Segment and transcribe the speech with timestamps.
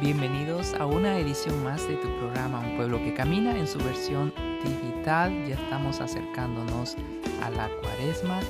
[0.00, 4.32] Bienvenidos a una edición más de tu programa Un pueblo que camina en su versión
[4.64, 5.30] digital.
[5.46, 6.96] Ya estamos acercándonos
[7.42, 8.40] a la cuaresma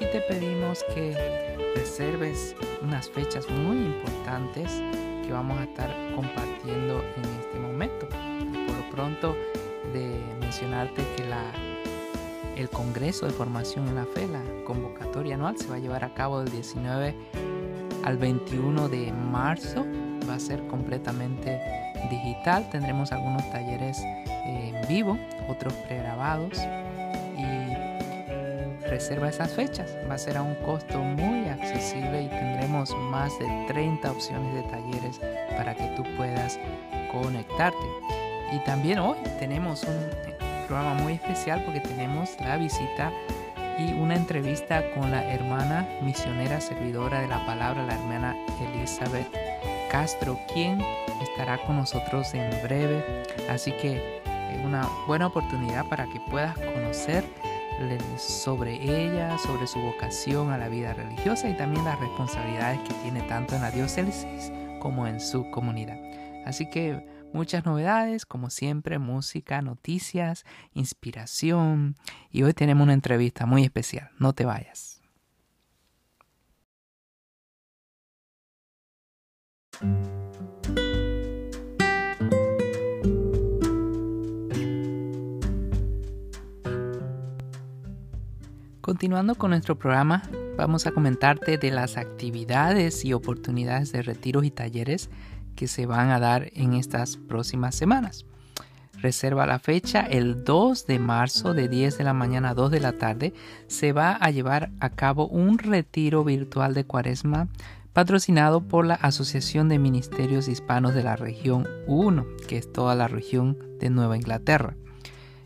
[0.00, 1.14] y te pedimos que
[1.76, 4.82] reserves unas fechas muy importantes
[5.22, 8.08] que vamos a estar compartiendo en este momento.
[8.08, 9.36] por lo pronto
[9.92, 11.52] de mencionarte que la,
[12.56, 16.14] el Congreso de Formación en la Fe, la convocatoria anual, se va a llevar a
[16.14, 17.14] cabo del 19
[18.04, 19.84] al 21 de marzo.
[20.28, 21.60] Va a ser completamente
[22.10, 22.68] digital.
[22.70, 24.02] Tendremos algunos talleres
[24.44, 26.58] en vivo, otros pregrabados
[27.36, 29.96] y reserva esas fechas.
[30.08, 34.62] Va a ser a un costo muy accesible y tendremos más de 30 opciones de
[34.62, 35.20] talleres
[35.56, 36.58] para que tú puedas
[37.12, 37.86] conectarte.
[38.52, 43.12] Y también hoy tenemos un programa muy especial porque tenemos la visita
[43.78, 49.43] y una entrevista con la hermana misionera servidora de la palabra, la hermana Elizabeth
[49.94, 50.80] Castro, quien
[51.22, 53.22] estará con nosotros en breve.
[53.48, 57.24] Así que es una buena oportunidad para que puedas conocer
[58.18, 63.22] sobre ella, sobre su vocación a la vida religiosa y también las responsabilidades que tiene
[63.28, 65.98] tanto en la diócesis como en su comunidad.
[66.44, 71.96] Así que Muchas novedades, como siempre, música, noticias, inspiración.
[72.30, 74.10] Y hoy tenemos una entrevista muy especial.
[74.20, 74.93] No te vayas.
[88.80, 90.22] Continuando con nuestro programa,
[90.58, 95.08] vamos a comentarte de las actividades y oportunidades de retiros y talleres
[95.56, 98.26] que se van a dar en estas próximas semanas.
[99.00, 102.80] Reserva la fecha el 2 de marzo de 10 de la mañana a 2 de
[102.80, 103.32] la tarde.
[103.66, 107.48] Se va a llevar a cabo un retiro virtual de cuaresma
[107.94, 113.06] patrocinado por la Asociación de Ministerios Hispanos de la región 1, que es toda la
[113.06, 114.76] región de Nueva Inglaterra.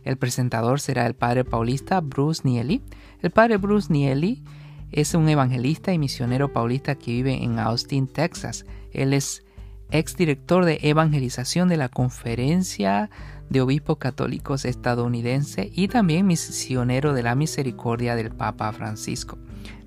[0.03, 2.83] El presentador será el padre paulista Bruce Nieli.
[3.21, 4.43] El padre Bruce Nieli
[4.91, 8.65] es un evangelista y misionero paulista que vive en Austin, Texas.
[8.93, 9.45] Él es
[9.91, 13.11] exdirector de evangelización de la Conferencia
[13.51, 19.37] de Obispos Católicos estadounidense y también misionero de la misericordia del Papa Francisco.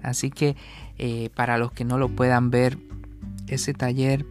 [0.03, 0.55] Así que
[0.97, 2.77] eh, para los que no lo puedan ver,
[3.47, 4.25] ese taller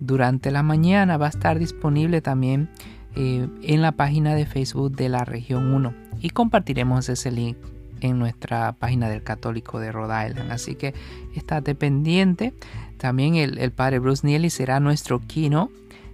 [0.00, 2.68] durante la mañana va a estar disponible también
[3.16, 7.56] eh, en la página de Facebook de la región 1 y compartiremos ese link
[8.00, 10.50] en nuestra página del Católico de Rhode Island.
[10.50, 10.94] Así que
[11.34, 12.52] estate pendiente.
[12.98, 15.70] También el, padre Bruce Nieli será nuestro kino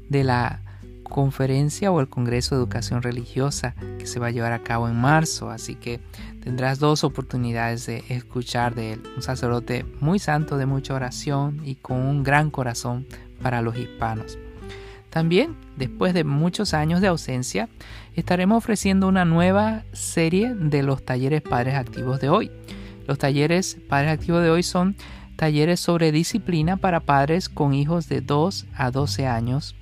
[0.08, 0.60] de la
[1.02, 4.96] conferencia o el Congreso de Educación Religiosa que se va a llevar a cabo en
[4.96, 5.50] marzo.
[5.50, 6.00] Así que
[6.42, 9.02] tendrás dos oportunidades de escuchar de él.
[9.16, 13.06] Un sacerdote muy santo, de mucha oración y con un gran corazón
[13.42, 14.38] para los hispanos.
[15.10, 17.68] También, después de muchos años de ausencia,
[18.14, 22.50] estaremos ofreciendo una nueva serie de los talleres Padres Activos de hoy.
[23.06, 24.96] Los talleres Padres Activos de hoy son
[25.34, 29.74] talleres sobre disciplina para padres con hijos de 2 a 12 años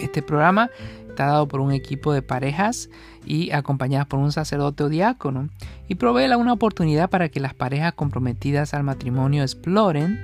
[0.00, 0.70] Este programa
[1.08, 2.88] está dado por un equipo de parejas
[3.24, 5.48] y acompañadas por un sacerdote o diácono
[5.88, 10.20] y provee una oportunidad para que las parejas comprometidas al matrimonio exploren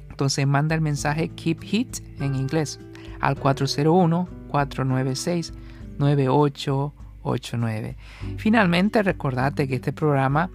[0.10, 2.82] Entonces manda el mensaje keep heat en inglés
[3.22, 5.69] al 401-496-9889.
[6.00, 7.98] 89.
[8.38, 10.50] Finalmente, recordate que este programa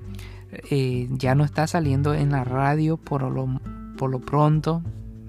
[0.71, 3.61] eh, ya no está saliendo en la radio por lo,
[3.97, 4.83] por lo pronto,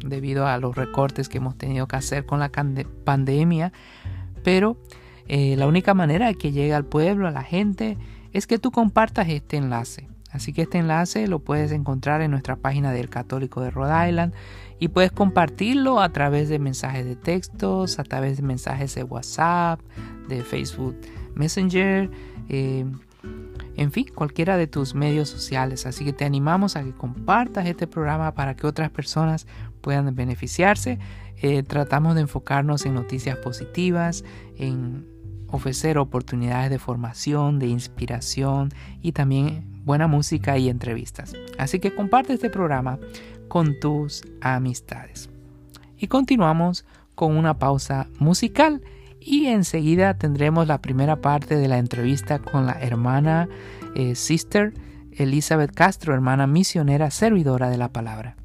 [0.06, 2.52] debido a los recortes que hemos tenido que hacer con la
[3.04, 3.72] pandemia,
[4.44, 4.78] pero
[5.28, 7.98] eh, la única manera de que llegue al pueblo, a la gente,
[8.32, 10.08] es que tú compartas este enlace.
[10.32, 14.34] Así que este enlace lo puedes encontrar en nuestra página del Católico de Rhode Island
[14.80, 19.80] y puedes compartirlo a través de mensajes de textos, a través de mensajes de WhatsApp,
[20.28, 20.96] de Facebook
[21.36, 22.10] Messenger,
[22.50, 22.86] eh,
[23.78, 25.86] en fin, cualquiera de tus medios sociales.
[25.86, 29.48] Así que te animamos a que compartas este programa para que otras personas
[29.82, 31.00] puedan beneficiarse.
[31.42, 34.24] Eh, tratamos de enfocarnos en noticias positivas,
[34.58, 35.06] en
[35.50, 38.70] ofrecer oportunidades de formación, de inspiración
[39.02, 41.34] y también buena música y entrevistas.
[41.58, 42.98] Así que comparte este programa
[43.48, 45.30] con tus amistades.
[45.98, 48.82] Y continuamos con una pausa musical
[49.20, 53.50] y enseguida tendremos la primera parte de la entrevista con la hermana
[53.96, 54.74] eh, Sister
[55.12, 58.36] Elizabeth Castro, hermana misionera servidora de la palabra.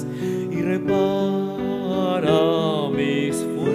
[0.00, 2.30] Y repara
[2.96, 3.71] mis fuerzas.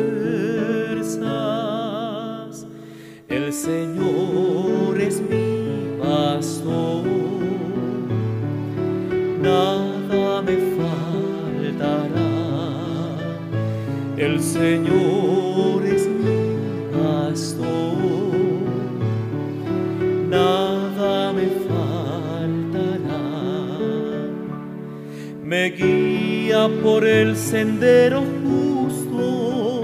[26.84, 29.84] Por el sendero justo,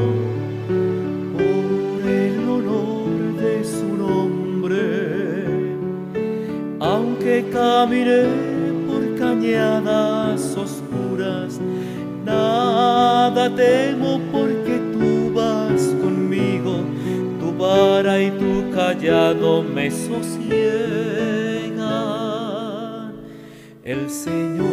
[1.34, 5.46] por el honor de su nombre,
[6.80, 8.24] aunque camine
[8.88, 11.60] por cañadas oscuras,
[12.25, 14.74] nada temo porque
[17.63, 20.74] vara y tu callado me sosiega.
[23.84, 24.73] El Señor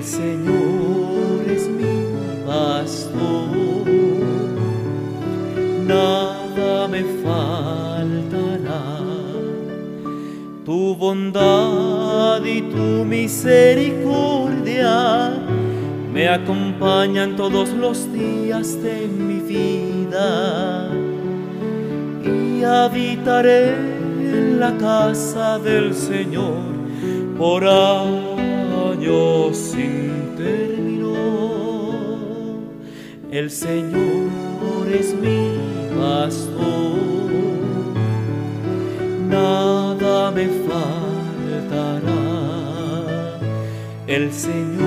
[0.00, 2.06] El Señor es mi
[2.46, 3.86] pastor,
[5.86, 8.96] nada me faltará.
[10.64, 15.34] Tu bondad y tu misericordia
[16.10, 20.88] me acompañan todos los días de mi vida
[22.24, 26.56] y habitaré en la casa del Señor
[27.36, 28.40] por años
[29.56, 29.89] sin
[33.32, 35.56] El Señor es mi
[35.96, 37.30] pastor,
[39.28, 42.10] nada me faltará.
[44.08, 44.79] El Señor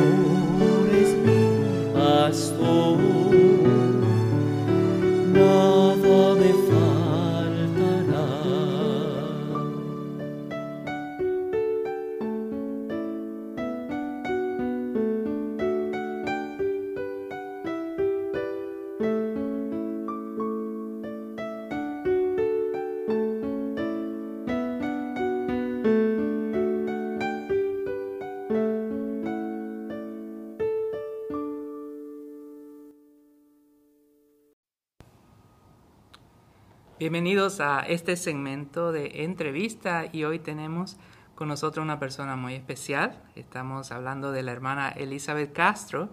[37.04, 40.96] Bienvenidos a este segmento de entrevista y hoy tenemos
[41.36, 43.22] con nosotros una persona muy especial.
[43.36, 46.08] Estamos hablando de la hermana Elizabeth Castro,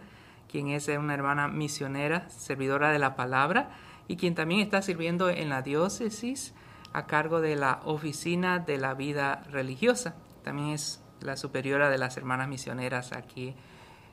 [0.51, 3.71] quien es una hermana misionera, servidora de la palabra
[4.09, 6.55] y quien también está sirviendo en la diócesis
[6.93, 10.17] a cargo de la oficina de la vida religiosa.
[10.43, 13.55] También es la superiora de las hermanas misioneras aquí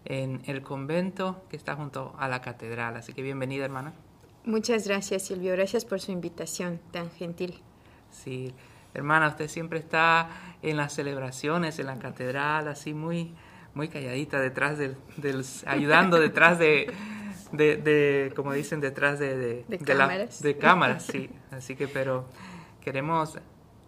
[0.06, 2.98] en el convento que está junto a la catedral.
[2.98, 3.94] Así que bienvenida hermana.
[4.48, 5.54] Muchas gracias, Silvio.
[5.54, 7.62] Gracias por su invitación tan gentil.
[8.10, 8.54] Sí,
[8.94, 10.30] hermana, usted siempre está
[10.62, 13.36] en las celebraciones, en la catedral, así muy,
[13.74, 16.92] muy calladita, detrás del, del ayudando detrás de,
[17.51, 20.42] de, de, como dicen, detrás de, de, De la- cámaras.
[20.42, 21.30] de cámaras, sí.
[21.51, 22.25] Así que, pero
[22.82, 23.38] queremos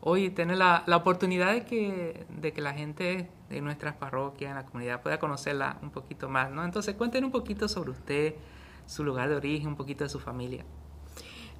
[0.02, 4.58] hoy tener la, la oportunidad de que, de que la gente de nuestras parroquias, en
[4.58, 6.64] la comunidad, pueda conocerla un poquito más, ¿no?
[6.66, 8.36] Entonces, cuéntenos un poquito sobre usted,
[8.90, 10.66] su lugar de origen, un poquito de su familia.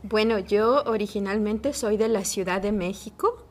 [0.02, 3.46] Bueno, yo originalmente soy de la Ciudad de México.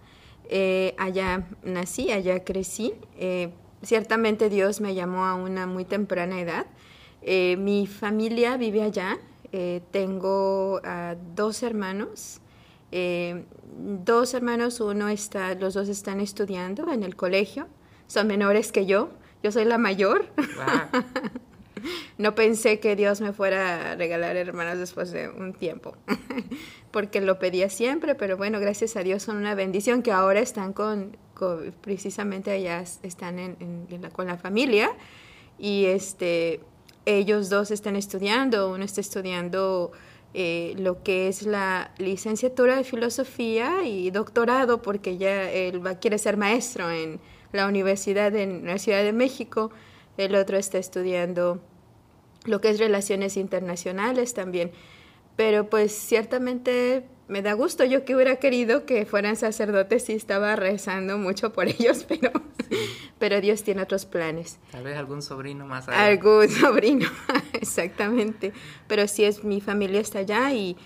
[0.48, 2.94] Eh, allá nací, allá crecí.
[3.16, 6.66] Eh, ciertamente Dios me llamó a una muy temprana edad.
[7.22, 9.18] Eh, mi familia vive allá.
[9.92, 10.80] Tengo
[11.34, 12.40] dos hermanos.
[12.90, 17.68] Dos hermanos, uno está, los dos están estudiando en el colegio.
[18.08, 19.10] Son menores que yo.
[19.42, 20.26] Yo soy la mayor.
[20.36, 21.02] Wow.
[22.18, 25.94] No pensé que Dios me fuera a regalar hermanos después de un tiempo,
[26.90, 30.72] porque lo pedía siempre, pero bueno, gracias a Dios son una bendición que ahora están
[30.72, 31.16] con,
[31.80, 33.56] precisamente allá están en-
[33.90, 34.90] en la- con la familia
[35.58, 36.60] y este,
[37.06, 39.92] ellos dos están estudiando, uno está estudiando
[40.34, 46.18] eh, lo que es la licenciatura de filosofía y doctorado, porque ya él va, quiere
[46.18, 47.18] ser maestro en
[47.52, 49.70] la universidad en la Ciudad de México,
[50.18, 51.60] el otro está estudiando
[52.44, 54.72] lo que es relaciones internacionales también.
[55.36, 57.84] Pero pues ciertamente me da gusto.
[57.84, 62.32] Yo que hubiera querido que fueran sacerdotes y estaba rezando mucho por ellos, pero,
[63.18, 64.58] pero Dios tiene otros planes.
[64.72, 66.10] Tal vez algún sobrino más adelante.
[66.10, 67.08] Algún sobrino,
[67.52, 68.52] exactamente.
[68.88, 70.76] Pero sí es mi familia está allá y,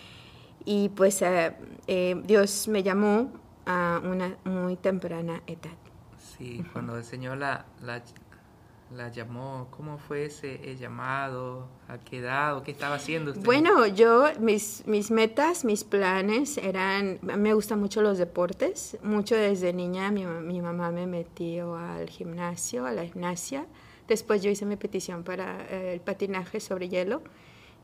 [0.64, 1.54] y pues eh,
[1.86, 3.32] eh, Dios me llamó
[3.64, 5.76] a una muy temprana edad.
[6.18, 8.02] Sí, cuando el Señor la, la,
[8.96, 11.68] la llamó, ¿cómo fue ese llamado?
[11.88, 13.44] ¿A qué edad qué estaba haciendo usted?
[13.44, 19.72] Bueno, yo, mis, mis metas, mis planes eran, me gustan mucho los deportes, mucho desde
[19.72, 23.66] niña mi, mi mamá me metió al gimnasio, a la gimnasia,
[24.08, 27.22] después yo hice mi petición para eh, el patinaje sobre hielo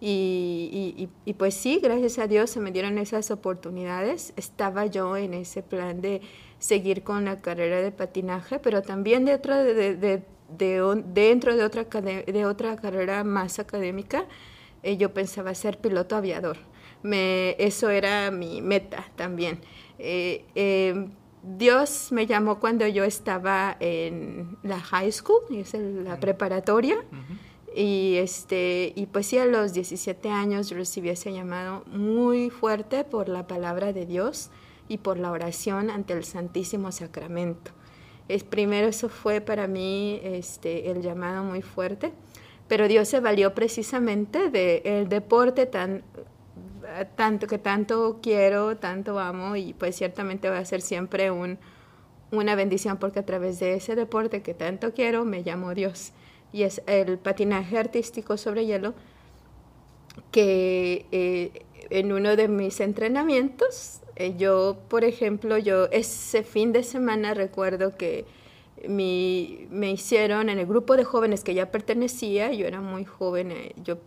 [0.00, 4.33] Y, y, pues sí, gracias a Dios se me dieron esas oportunidades.
[4.37, 6.21] Estaba yo en ese plan de
[6.61, 12.47] seguir con la carrera de patinaje, pero también dentro de, de, dentro de otra, de
[12.47, 14.26] otra carrera más académica,
[14.83, 16.57] eh, yo pensaba ser piloto aviador.
[17.02, 19.61] Me, eso era mi meta también.
[19.99, 21.09] Eh, eh,
[21.43, 27.05] Dios me llamó cuando yo estaba en la high school, es la preparatoria.
[27.75, 33.28] Y, este, y pues sí, a los 17 años recibí ese llamado muy fuerte por
[33.28, 34.50] la palabra de Dios
[34.88, 37.71] y por la oración ante el Santísimo Sacramento.
[38.28, 42.12] Es, primero eso fue para mí este, el llamado muy fuerte,
[42.68, 46.02] pero Dios se valió precisamente del deporte tan
[47.16, 51.58] tanto que tanto quiero, tanto amo y pues ciertamente va a ser siempre un,
[52.30, 56.12] una bendición porque a través de ese deporte que tanto quiero me llamo Dios.
[56.52, 58.94] Y es el patinaje artístico sobre hielo
[60.30, 66.82] que eh, en uno de mis entrenamientos eh, yo por ejemplo yo ese fin de
[66.82, 68.26] semana recuerdo que
[68.87, 73.72] me hicieron en el grupo de jóvenes que ya pertenecía yo era muy joven eh,
[73.82, 73.98] yo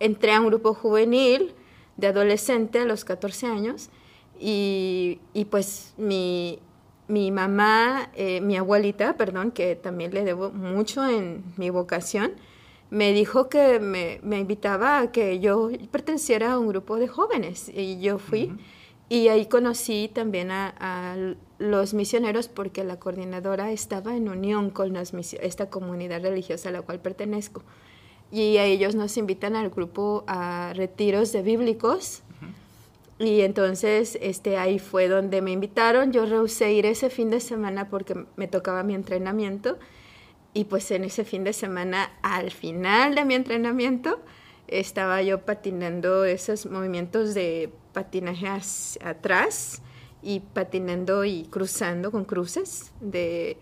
[0.00, 1.54] entré a un grupo juvenil
[1.96, 3.90] de adolescente a los 14 años
[4.38, 6.60] y, y pues mi,
[7.08, 12.32] mi mamá, eh, mi abuelita, perdón, que también le debo mucho en mi vocación,
[12.90, 17.70] me dijo que me, me invitaba a que yo perteneciera a un grupo de jóvenes
[17.74, 18.56] y yo fui.
[19.10, 21.16] Y ahí conocí también a, a,
[21.58, 26.82] los misioneros porque la coordinadora estaba en unión con las, esta comunidad religiosa a la
[26.82, 27.62] cual pertenezco
[28.30, 32.22] y a ellos nos invitan al grupo a retiros de bíblicos.
[33.18, 36.12] Y entonces este, ahí fue donde me invitaron.
[36.12, 39.78] Yo rehusé ir ese fin de semana porque me tocaba mi entrenamiento.
[40.58, 44.18] Y pues en ese fin de semana, al final de mi entrenamiento,
[44.66, 48.48] estaba yo patinando esos movimientos de patinaje
[49.04, 49.82] atrás
[50.20, 53.56] y patinando y cruzando con cruces de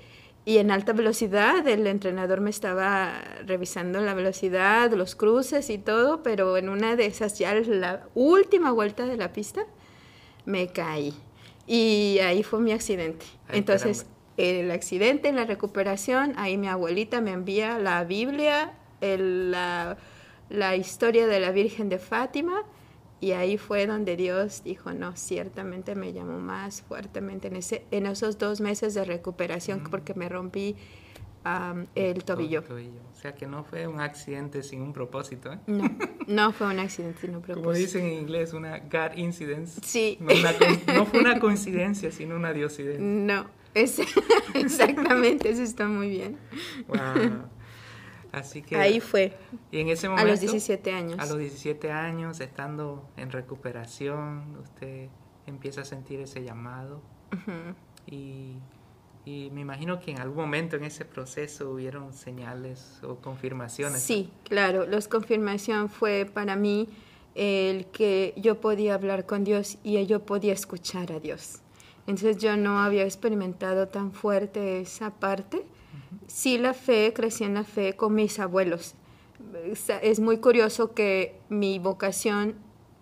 [0.46, 1.68] y en alta velocidad.
[1.68, 7.04] El entrenador me estaba revisando la velocidad, los cruces y todo, pero en una de
[7.04, 9.66] esas, ya la última vuelta de la pista,
[10.46, 11.12] me caí.
[11.66, 13.26] Y ahí fue mi accidente.
[13.50, 14.06] Entonces,
[14.37, 19.96] el accidente, la recuperación, ahí mi abuelita me envía la Biblia, la,
[20.51, 22.64] la historia de la Virgen de Fátima
[23.20, 28.07] y ahí fue donde Dios dijo, no, ciertamente me llamó más fuertemente en, ese, en
[28.07, 30.77] esos dos meses de recuperación porque me rompí
[31.94, 32.62] el tobillo.
[33.12, 35.53] O sea que no fue un accidente sin un propósito.
[35.53, 35.59] ¿eh?
[35.66, 35.85] No,
[36.27, 37.62] no fue un accidente sin un propósito.
[37.62, 39.81] Como dicen en inglés, una God incidence.
[39.83, 40.18] Sí.
[40.20, 43.03] No, fue una coincidencia, sino una diosidencia.
[43.03, 44.00] No, es,
[44.54, 46.38] exactamente, eso está muy bien.
[46.88, 47.44] Wow.
[48.32, 48.76] Así que...
[48.76, 49.36] Ahí fue.
[49.70, 50.28] Y en ese momento...
[50.28, 51.18] A los 17 años.
[51.18, 55.08] A los 17 años, estando en recuperación, usted
[55.46, 57.02] empieza a sentir ese llamado.
[58.06, 58.56] y,
[59.24, 64.02] y, me imagino que en algún momento en ese proceso hubieron señales o confirmaciones.
[64.02, 64.86] Sí, claro.
[64.86, 66.88] La confirmación fue para mí
[67.34, 71.60] el que yo podía hablar con Dios y yo podía escuchar a Dios.
[72.07, 75.66] Entonces yo no había experimentado tan fuerte esa parte
[76.27, 78.95] sí la fe, crecí en la fe con mis abuelos.
[80.03, 82.57] Es muy curioso que mi vocación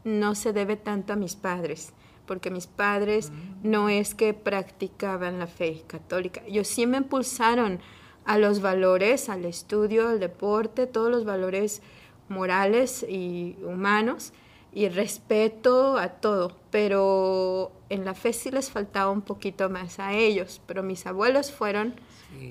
[0.05, 1.93] no se debe tanto a mis padres,
[2.27, 3.71] porque mis padres mm.
[3.71, 6.43] no es que practicaban la fe católica.
[6.47, 7.81] Ellos sí me impulsaron
[8.25, 11.83] a los valores, al estudio, al deporte, todos los valores
[12.29, 14.33] morales y humanos
[14.74, 20.12] y respeto a todo, pero en la fe sí les faltaba un poquito más a
[20.12, 21.94] ellos, pero mis abuelos fueron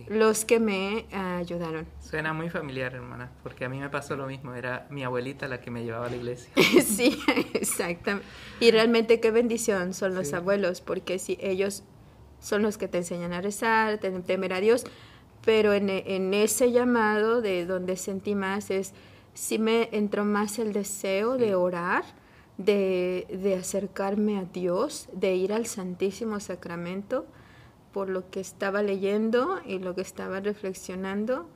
[0.08, 1.86] los que me ayudaron.
[2.00, 5.60] Suena muy familiar, hermana, porque a mí me pasó lo mismo, era mi abuelita la
[5.60, 6.50] que me llevaba a la iglesia.
[6.86, 7.20] sí,
[7.54, 8.26] exactamente.
[8.62, 11.84] Y realmente qué bendición son los abuelos, porque si ellos
[12.40, 14.86] son los que te enseñan a rezar, te temer a Dios,
[15.44, 18.94] pero en, en ese llamado de donde sentí más es,
[19.34, 22.04] sí me entró más el deseo de orar,
[22.58, 27.26] de, de acercarme a Dios, de ir al Santísimo Sacramento,
[27.92, 31.48] por lo que estaba leyendo y lo que estaba reflexionando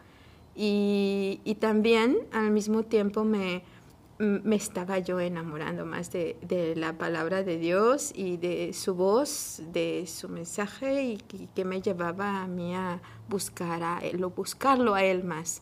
[0.57, 3.61] y, y también al mismo tiempo me,
[4.17, 9.61] me, estaba yo enamorando más de, de, la palabra de Dios y de su voz,
[9.71, 14.95] de su mensaje y que, me llevaba a mí a buscar a él, o buscarlo
[14.95, 15.61] a él más.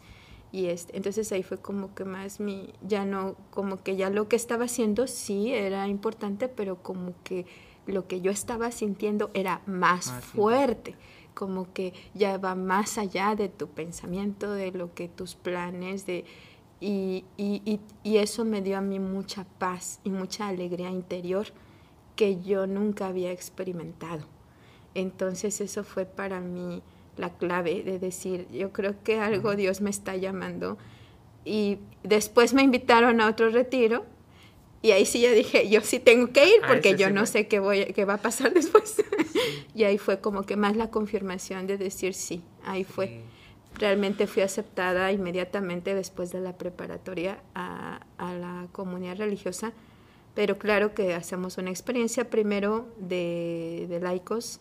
[0.56, 4.30] Y este, entonces ahí fue como que más mi, ya no, como que ya lo
[4.30, 7.46] que estaba haciendo sí era importante, pero como que
[7.86, 10.96] lo que yo estaba sintiendo era más fuerte,
[11.34, 16.24] como que ya va más allá de tu pensamiento, de lo que tus planes, de
[16.80, 21.48] y, y, y, eso me dio a mí mucha paz y mucha alegría interior
[22.16, 24.24] que yo nunca había experimentado.
[24.94, 26.82] Entonces eso fue para mí
[27.18, 30.78] la clave de decir, yo creo que algo Dios me está llamando.
[31.44, 34.06] Y después me invitaron a otro retiro
[34.86, 37.58] y ahí sí ya dije, yo sí tengo que ir porque yo no sé qué,
[37.58, 39.04] voy, qué va a pasar después.
[39.74, 43.22] y ahí fue como que más la confirmación de decir sí, ahí fue.
[43.80, 49.74] Realmente fui aceptada inmediatamente después de la preparatoria a, a la comunidad religiosa,
[50.36, 54.60] pero claro que hacemos una experiencia primero de, de laicos,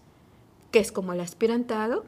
[0.70, 2.06] que es como el aspirantado,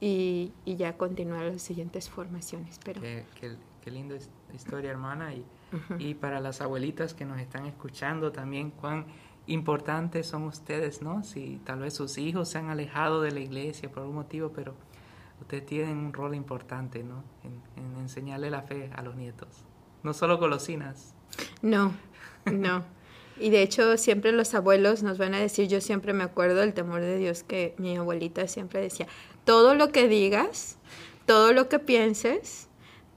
[0.00, 2.78] y, y ya continuar las siguientes formaciones.
[2.84, 3.00] Pero...
[3.00, 4.16] Qué, qué, linda
[4.52, 5.32] historia, hermana.
[5.34, 5.44] Y,
[5.98, 9.06] y para las abuelitas que nos están escuchando también, cuán
[9.46, 11.22] importantes son ustedes, ¿no?
[11.22, 14.74] Si tal vez sus hijos se han alejado de la iglesia por algún motivo, pero
[15.40, 17.22] ustedes tienen un rol importante, ¿no?
[17.44, 19.64] En, en enseñarle la fe a los nietos.
[20.02, 21.14] No solo golosinas.
[21.62, 21.92] No,
[22.52, 22.84] no.
[23.38, 26.72] Y de hecho siempre los abuelos nos van a decir, yo siempre me acuerdo del
[26.72, 29.06] temor de Dios que mi abuelita siempre decía,
[29.46, 30.76] todo lo que digas,
[31.24, 32.68] todo lo que pienses,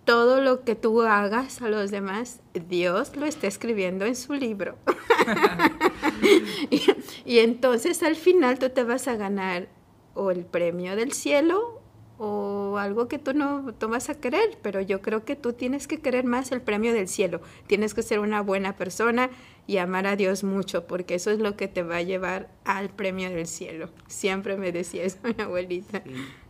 [0.05, 4.77] todo lo que tú hagas a los demás, Dios lo está escribiendo en su libro.
[6.69, 6.83] y,
[7.25, 9.67] y, entonces al final tú te vas a ganar
[10.13, 11.78] o el premio del cielo
[12.21, 16.01] o algo que tú no, vas a querer, pero yo creo que tú tienes que
[16.01, 17.41] querer más el premio del cielo.
[17.65, 19.29] Tienes que ser una buena persona
[19.67, 22.89] y amar a Dios mucho, porque eso es lo que te va a llevar al
[22.89, 23.89] premio del cielo.
[24.07, 26.03] Siempre me decía eso mi abuelita.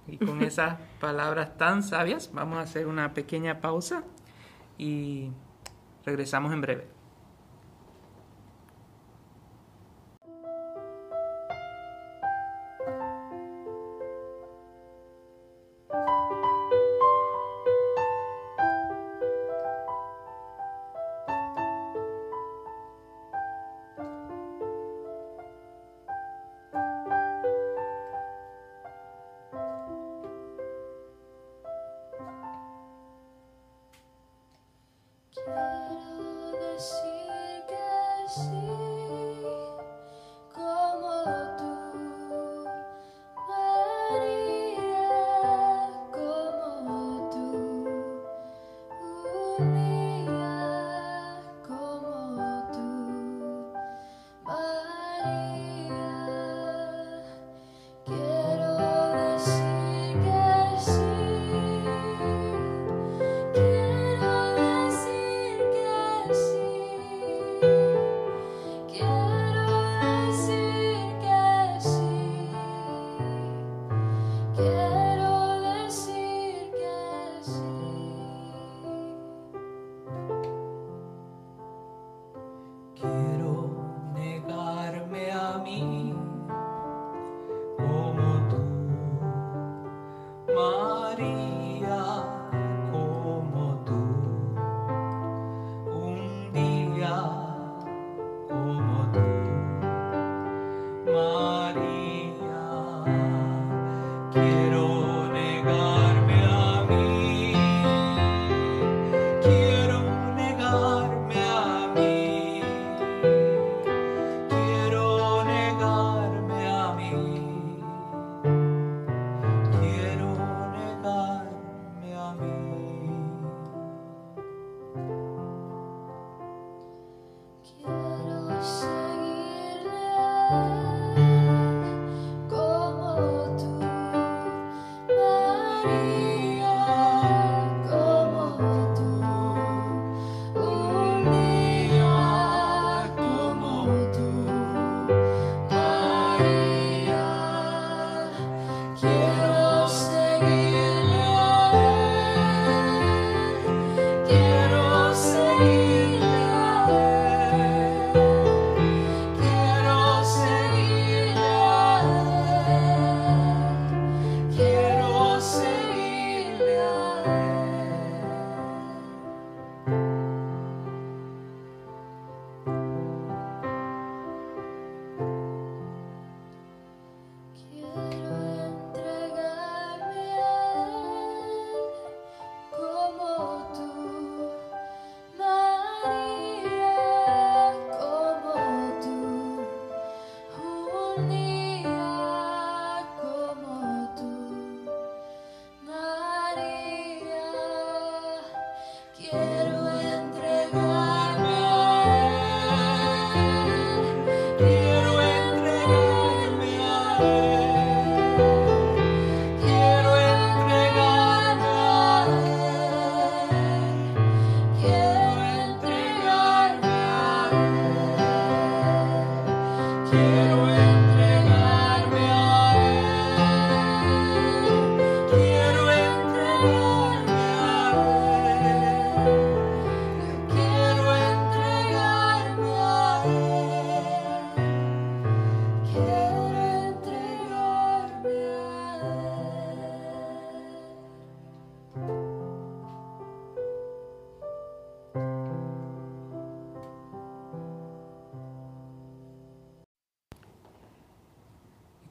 [0.08, 4.04] Y con esas palabras tan sabias, vamos a hacer una pequeña pausa
[4.80, 5.30] y
[6.04, 6.99] regresamos en breve.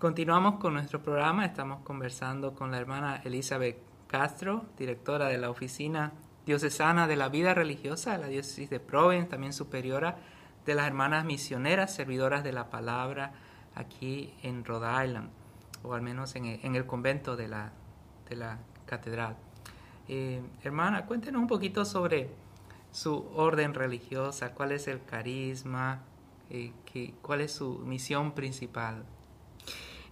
[0.09, 1.45] Continuamos con nuestro programa.
[1.45, 6.15] Estamos conversando con la hermana Elizabeth Castro, directora de la Oficina
[6.47, 10.17] Diocesana de la Vida Religiosa de la Diócesis de Provence, también superiora
[10.65, 13.33] de las hermanas misioneras, servidoras de la palabra
[13.75, 15.29] aquí en Rhode Island,
[15.83, 17.73] o al menos en el, convento de la,
[18.31, 19.37] de la catedral.
[20.09, 22.31] Eh, hermana, cuéntenos un poquito sobre
[22.93, 26.01] su orden religiosa, cuál es el carisma,
[26.49, 26.73] eh,
[27.21, 29.05] cuál es su misión principal.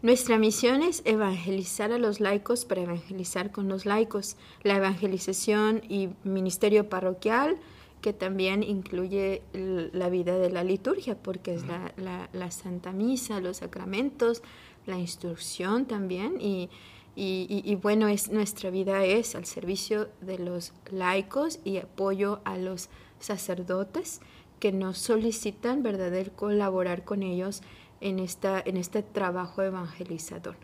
[0.03, 4.37] Nuestra misión es evangelizar a los laicos para evangelizar con los laicos.
[4.63, 7.57] La evangelización y ministerio parroquial,
[8.03, 14.43] que también incluye la vida de la liturgia, porque es la, Santa Misa, los sacramentos,
[14.85, 16.41] la instrucción también.
[16.41, 16.69] Y,
[17.17, 22.91] y, bueno, es, nuestra vida es al servicio de los laicos y apoyo a los
[23.19, 24.21] sacerdotes
[24.61, 27.63] que nos solicitan, ¿verdad?, colaborar con ellos
[28.01, 30.57] en, esta, en este trabajo evangelizador.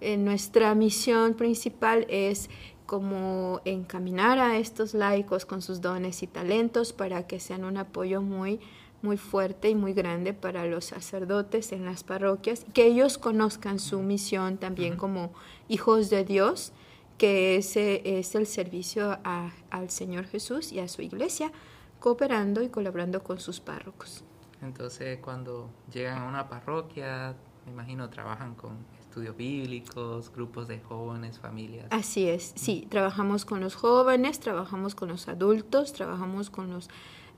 [0.00, 2.50] Eh, nuestra misión principal es
[2.86, 8.22] como encaminar a estos laicos con sus dones y talentos para que sean un apoyo
[8.22, 8.60] muy
[9.02, 14.00] muy fuerte y muy grande para los sacerdotes en las parroquias, que ellos conozcan su
[14.00, 15.32] misión también como
[15.68, 16.72] hijos de Dios,
[17.16, 21.52] que ese es el servicio al Señor Jesús y a su iglesia,
[22.00, 24.24] cooperando y colaborando con sus párrocos.
[24.62, 27.34] Entonces, cuando llegan a una parroquia,
[27.66, 31.86] me imagino trabajan con estudios bíblicos, grupos de jóvenes, familias.
[31.90, 36.88] Así es, sí, trabajamos con los jóvenes, trabajamos con los adultos, trabajamos con los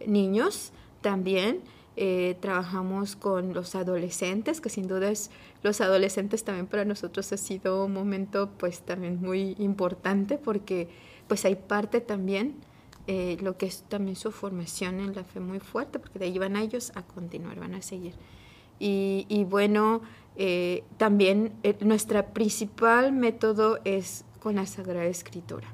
[0.07, 1.63] niños también.
[1.97, 5.31] Eh, trabajamos con los adolescentes, que sin duda es,
[5.63, 10.89] los adolescentes también para nosotros ha sido un momento pues también muy importante porque
[11.27, 12.55] pues hay parte también
[13.07, 16.39] eh, lo que es también su formación en la fe muy fuerte, porque de ahí
[16.39, 18.15] van ellos a continuar, van a seguir.
[18.83, 20.01] Y, bueno,
[20.37, 25.69] eh, también eh, nuestra principal método es con la Sagrada Escritura.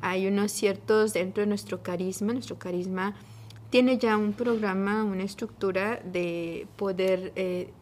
[0.00, 3.16] Hay unos ciertos dentro de nuestro carisma, nuestro carisma
[3.70, 7.32] tiene ya un programa, una estructura de poder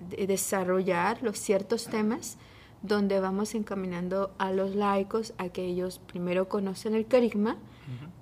[0.08, 2.38] desarrollar los ciertos temas
[2.82, 7.56] donde vamos encaminando a los laicos a que ellos primero conocen el carisma,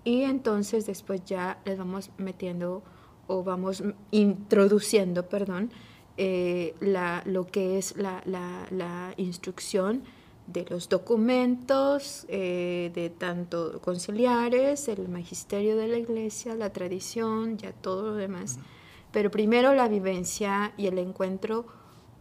[0.04, 2.82] y entonces después ya les vamos metiendo
[3.26, 5.70] o vamos introduciendo, perdón,
[6.16, 10.02] eh, la, lo que es la, la, instrucción
[10.46, 17.72] de los documentos, eh, de tanto conciliares, el magisterio de la iglesia, la tradición, ya
[17.72, 18.58] todo lo demás.
[19.12, 21.66] Pero primero la vivencia y el encuentro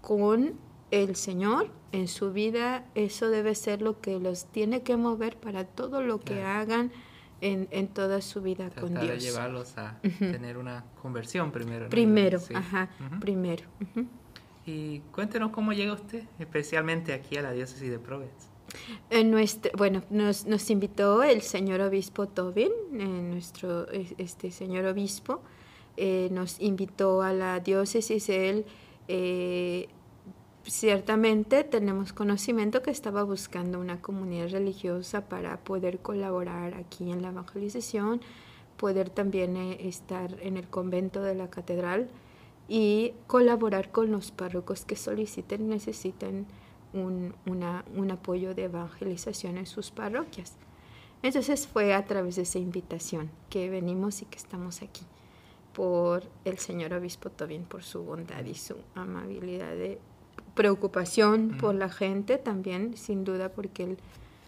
[0.02, 0.54] con
[0.92, 5.66] el Señor en su vida, eso debe ser lo que los tiene que mover para
[5.66, 6.92] todo lo que hagan
[7.42, 9.08] en, en toda su vida con Dios.
[9.08, 11.90] de llevarlos a tener una conversión primero.
[11.90, 13.64] Primero, ajá, primero.
[14.66, 18.00] Y cuéntenos cómo llega usted, especialmente aquí a la diócesis de.
[19.10, 25.42] En nuestro, bueno, nos, nos invitó el señor obispo Tobin, eh, nuestro este señor obispo,
[25.98, 28.66] eh, nos invitó a la diócesis, él
[29.08, 29.88] eh,
[30.70, 37.30] ciertamente tenemos conocimiento que estaba buscando una comunidad religiosa para poder colaborar aquí en la
[37.30, 38.22] evangelización,
[38.78, 42.08] poder también eh, estar en el convento de la catedral
[42.68, 46.46] y colaborar con los párrocos que soliciten, necesiten
[46.94, 50.56] un, un apoyo de evangelización en sus parroquias.
[51.24, 55.02] Entonces fue a través de esa invitación que venimos y que estamos aquí
[55.74, 60.00] por el señor obispo Tobin, por su bondad y su amabilidad de
[60.60, 63.96] preocupación por la gente también, sin duda, porque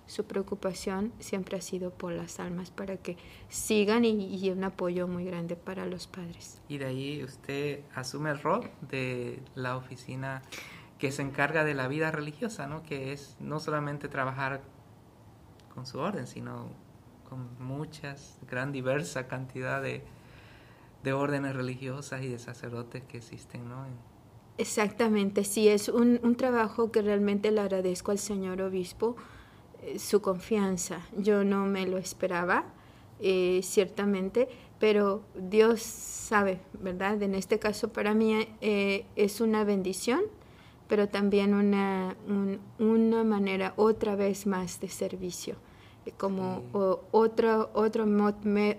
[0.08, 3.16] su preocupación siempre ha sido por las almas, para que
[3.48, 6.60] sigan y, un apoyo muy grande para los padres.
[6.68, 10.42] Y de ahí usted asume el rol de la oficina
[11.00, 12.84] que se encarga de la vida religiosa, ¿no?
[12.84, 14.60] que es no solamente trabajar
[15.74, 16.68] con su orden, sino
[17.30, 20.04] con muchas, gran diversa cantidad de,
[21.06, 23.86] de órdenes religiosas y de sacerdotes que existen ¿no?
[24.58, 29.16] Exactamente, sí, es un, un, trabajo que realmente le agradezco al señor obispo,
[29.84, 31.02] eh, su confianza.
[31.18, 32.66] Yo no me lo esperaba,
[33.20, 34.48] eh, ciertamente,
[34.80, 37.22] pero Dios sabe, ¿verdad?
[37.22, 40.22] En este caso para mí eh, es una bendición,
[40.88, 42.16] pero también una,
[42.80, 45.56] una manera otra vez más de servicio,
[46.18, 46.64] como
[47.12, 48.10] otro, otro,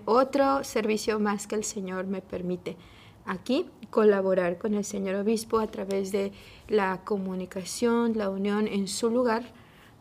[0.05, 2.77] otro servicio más que el Señor me permite
[3.25, 6.31] aquí colaborar con el señor obispo a través de
[6.67, 9.43] la comunicación, la unión en su lugar,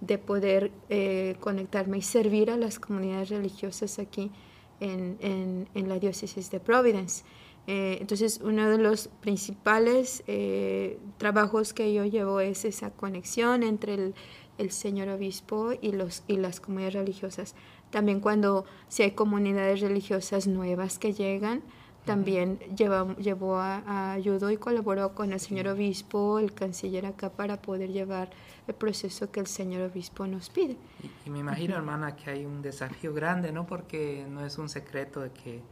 [0.00, 4.32] de poder eh, conectarme y servir a las comunidades religiosas aquí
[4.80, 7.22] en, en, la diócesis de Providence.
[7.68, 13.94] Eh, entonces, uno de los principales eh, trabajos que yo llevo es esa conexión entre
[13.94, 14.14] el,
[14.58, 17.54] el, señor obispo y, los, y las comunidades religiosas.
[17.90, 21.62] También cuando si hay comunidades religiosas nuevas que llegan,
[22.04, 27.62] también lleva, llevó a, ayudó y colaboró con el señor obispo, el canciller acá, para
[27.62, 28.30] poder llevar
[28.66, 30.76] el proceso que el señor obispo nos pide.
[31.02, 33.66] Y, y me imagino, hermana, que hay un desafío grande, ¿no?
[33.66, 35.62] Porque no es un secreto de que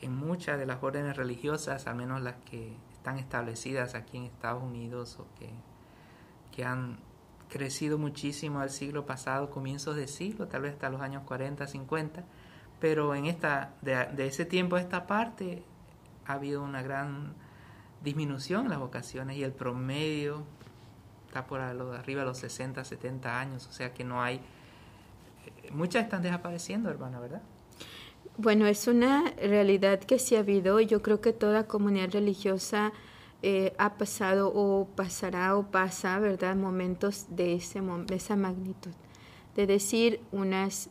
[0.00, 4.62] en muchas de las órdenes religiosas, al menos las que están establecidas aquí en Estados
[4.62, 5.48] Unidos o que,
[6.54, 6.98] que han
[7.48, 12.24] crecido muchísimo al siglo pasado, comienzos de siglo, tal vez hasta los años 40, 50,
[12.80, 15.62] pero en esta, de, de ese tiempo a esta parte
[16.26, 17.34] ha habido una gran
[18.02, 20.44] disminución en las vocaciones y el promedio
[21.26, 26.04] está por arriba de los 60, 70 años, o sea que no hay, eh, muchas
[26.04, 27.42] están desapareciendo, hermana, ¿verdad?
[28.36, 30.80] Bueno, es una realidad que sí ha habido.
[30.80, 32.92] Yo creo que toda comunidad religiosa
[33.42, 36.56] eh, ha pasado o pasará o pasa, ¿verdad?
[36.56, 38.92] Momentos de, ese, de esa magnitud.
[39.54, 40.88] De decir, unas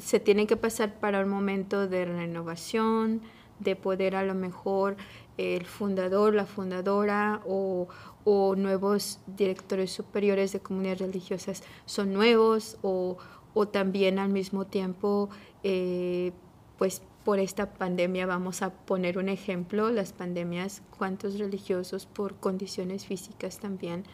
[0.00, 3.22] se tiene que pasar para un momento de renovación,
[3.62, 4.96] de poder a lo mejor
[5.38, 7.88] el fundador, la fundadora o,
[8.24, 13.16] o nuevos directores superiores de comunidades religiosas son nuevos o,
[13.54, 15.30] o también al mismo tiempo
[15.62, 16.32] eh,
[16.78, 23.06] pues por esta pandemia vamos a poner un ejemplo, las pandemias, cuántos religiosos por condiciones
[23.06, 24.04] físicas también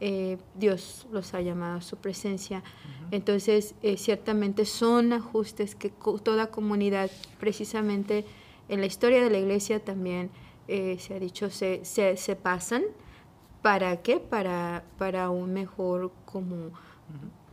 [0.00, 2.62] eh, Dios los ha llamado a su presencia.
[3.10, 5.90] Entonces, eh, ciertamente son ajustes que
[6.22, 8.26] toda comunidad, precisamente
[8.68, 10.30] en la historia de la iglesia también
[10.68, 12.82] eh, se ha dicho, se, se, se, pasan.
[13.62, 14.18] ¿Para qué?
[14.18, 16.70] Para, para un mejor como...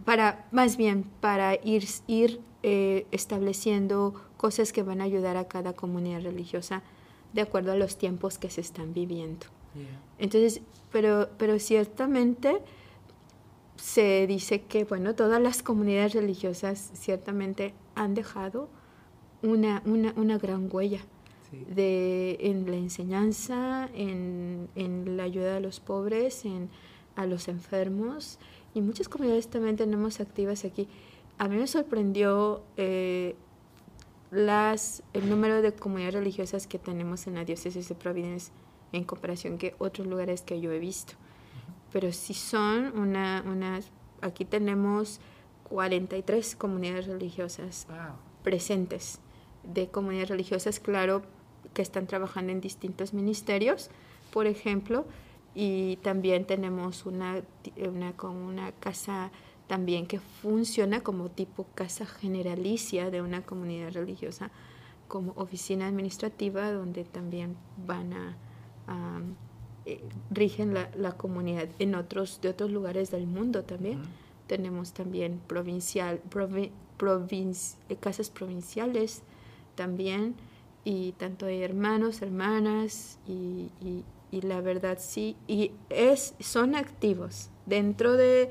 [0.06, 6.21] Para, más bien, para ir, ir estableciendo cosas que van a ayudar a cada comunidad
[6.21, 6.84] religiosa
[7.34, 9.47] de acuerdo a los tiempos que se están viviendo.
[10.19, 12.62] Entonces, pero, pero ciertamente
[13.76, 18.69] se dice que, bueno, todas las comunidades religiosas ciertamente han dejado
[19.43, 21.01] una, una, una gran huella
[21.75, 26.69] de, en la enseñanza, en, en, la ayuda a los pobres, en,
[27.15, 28.39] a los enfermos,
[28.73, 30.88] y muchas comunidades también tenemos activas aquí.
[31.38, 33.36] A mí me sorprendió eh,
[34.32, 38.51] las, el número de comunidades religiosas que tenemos en la diócesis de Providence
[38.91, 41.13] en comparación que otros lugares que yo he visto.
[41.91, 45.19] Pero sí son una, unas, aquí tenemos
[45.69, 47.88] 43 comunidades religiosas
[48.43, 49.19] presentes,
[49.63, 51.23] de comunidades religiosas, claro,
[51.73, 53.89] que están trabajando en distintos ministerios,
[54.32, 55.06] por ejemplo,
[55.56, 57.41] y también tenemos una,
[57.78, 59.32] una, una casa
[59.67, 64.52] también que funciona como tipo casa generalicia de una comunidad religiosa,
[65.08, 68.36] como oficina administrativa donde también van a,
[69.86, 74.02] eh, rigen la, la, comunidad en otros de otros lugares del mundo también.
[74.47, 79.23] Tenemos también provincial, eh, casas provinciales
[79.75, 80.36] también
[80.83, 87.49] y tanto hay hermanos, hermanas y, y, y la verdad sí, y es, son activos
[87.65, 88.49] dentro de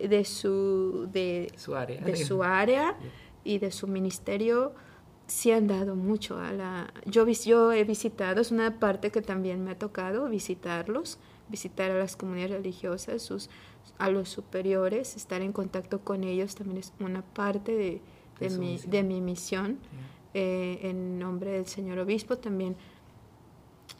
[0.00, 2.96] de su, de, su área, de su área
[3.44, 4.74] y de su ministerio
[5.26, 9.64] sí han dado mucho a la yo yo he visitado es una parte que también
[9.64, 13.50] me ha tocado visitarlos visitar a las comunidades religiosas sus
[13.98, 18.02] a los superiores estar en contacto con ellos también es una parte de,
[18.38, 19.78] de, mi, de mi misión
[20.38, 22.76] eh, en nombre del señor obispo también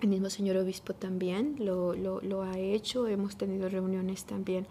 [0.02, 4.66] el mismo señor obispo también lo, lo, lo ha hecho hemos tenido reuniones también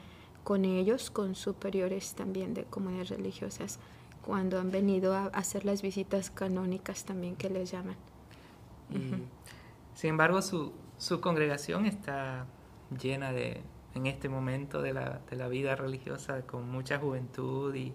[0.46, 3.80] con ellos, con superiores también de comunidades religiosas,
[4.22, 7.96] cuando han venido a hacer las visitas canónicas también que les llaman.
[9.96, 12.46] Sin embargo, su, su, congregación está
[13.02, 13.62] llena de,
[13.96, 17.92] en este momento de la, de la vida religiosa, con mucha juventud y,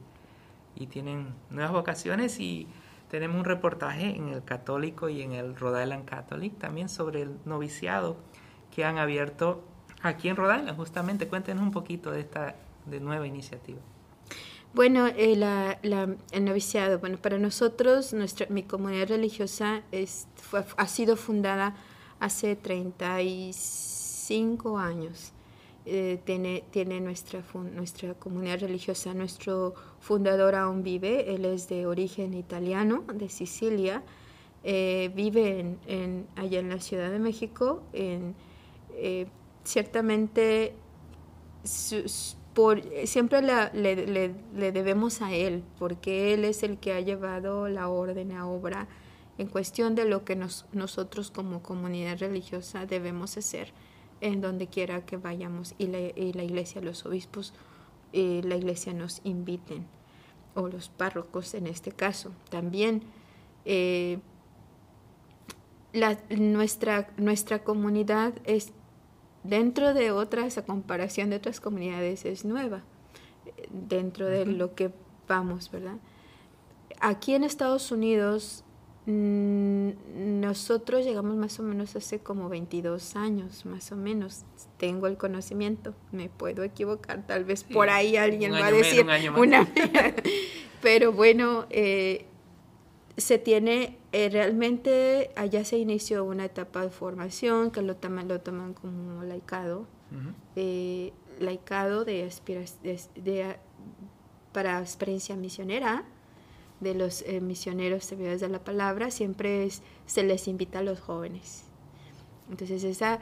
[0.74, 2.66] y tienen nuevas vocaciones y
[3.10, 7.36] tenemos un reportaje en el Católico y en el Rhode Island Catholic también sobre el
[7.44, 8.16] noviciado
[8.74, 9.64] que han abierto
[10.02, 11.26] aquí en Rhode justamente.
[11.26, 12.54] Cuéntenos un poquito de esta
[12.86, 13.80] de nueva iniciativa.
[14.72, 20.86] Bueno, eh, la, el noviciado, bueno, para nosotros, nuestra, mi comunidad religiosa es, fue, ha
[20.86, 21.74] sido fundada
[22.20, 25.32] hace 35 años.
[25.86, 27.42] Eh, tiene, tiene nuestra,
[27.74, 34.02] nuestra comunidad religiosa, nuestro fundador aún vive, él es de origen italiano, de Sicilia,
[34.62, 38.34] eh, vive en, en, allá en la Ciudad de México, en,
[38.90, 39.26] eh,
[39.64, 40.74] ciertamente
[42.52, 48.32] por, siempre le, debemos a Él, porque Él es el que ha llevado la orden
[48.32, 48.86] a obra
[49.38, 53.72] en cuestión de lo que nos, nosotros como comunidad religiosa debemos hacer
[54.20, 57.54] en donde quiera que vayamos y la, la iglesia, los obispos,
[58.12, 59.86] eh, la iglesia nos inviten,
[60.54, 62.32] o los párrocos en este caso.
[62.50, 63.02] También
[63.64, 64.18] eh,
[65.92, 68.72] la, nuestra, nuestra comunidad es,
[69.44, 72.82] dentro de otras, a comparación de otras comunidades, es nueva,
[73.70, 74.92] dentro de lo que
[75.28, 75.96] vamos, ¿verdad?
[77.00, 78.64] Aquí en Estados Unidos
[79.06, 84.44] nosotros llegamos más o menos hace como 22 años, más o menos.
[84.76, 89.66] Tengo el conocimiento, me puedo equivocar, tal vez por ahí alguien va a decir una...
[90.82, 92.24] Pero bueno, eh,
[93.16, 98.40] se tiene, eh, realmente allá se inició una etapa de formación que lo toman, lo
[98.40, 99.86] toman como laicado,
[100.56, 102.30] eh, laicado de,
[103.14, 103.56] de,
[104.52, 106.04] para experiencia misionera
[106.80, 111.00] de los eh, misioneros servidores de la palabra, siempre es, se les invita a los
[111.00, 111.64] jóvenes.
[112.50, 113.20] Entonces esa,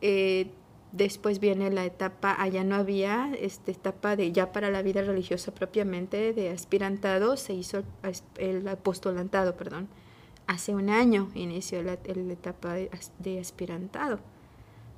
[0.00, 0.50] eh,
[0.92, 5.52] después viene la etapa, allá no había esta etapa de ya para la vida religiosa
[5.52, 7.82] propiamente de aspirantado, se hizo
[8.38, 9.88] el, apostolantado, perdón.
[10.46, 14.18] Hace un año inició la, etapa de, aspirantado,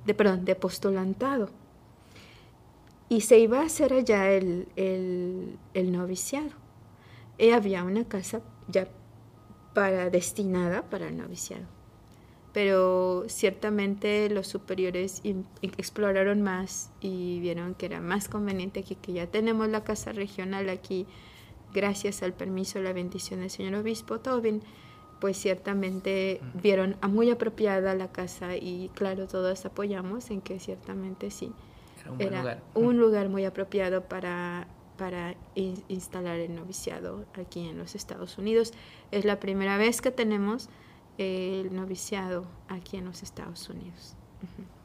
[0.05, 1.49] de, perdón, de apostolantado.
[3.09, 6.62] Y se iba a hacer allá el, el noviciado y
[7.53, 8.87] había una casa ya
[9.73, 11.65] para, destinada para el noviciado.
[12.53, 15.23] Pero ciertamente los superiores
[15.61, 20.69] exploraron más y vieron que era más conveniente aquí, que ya tenemos la casa regional
[20.69, 21.07] aquí,
[21.73, 24.61] gracias al permiso y la bendición del señor obispo Tobin,
[25.19, 31.31] pues ciertamente vieron a muy apropiada la casa y claro, todos apoyamos en que ciertamente
[31.31, 31.51] sí.
[32.19, 32.63] Era un, lugar.
[32.75, 34.67] un lugar muy apropiado para
[35.03, 35.35] para
[35.89, 38.71] instalar el noviciado aquí en los Estados Unidos.
[39.11, 40.69] Es la primera vez que tenemos
[41.17, 44.15] el noviciado aquí en los Estados Unidos.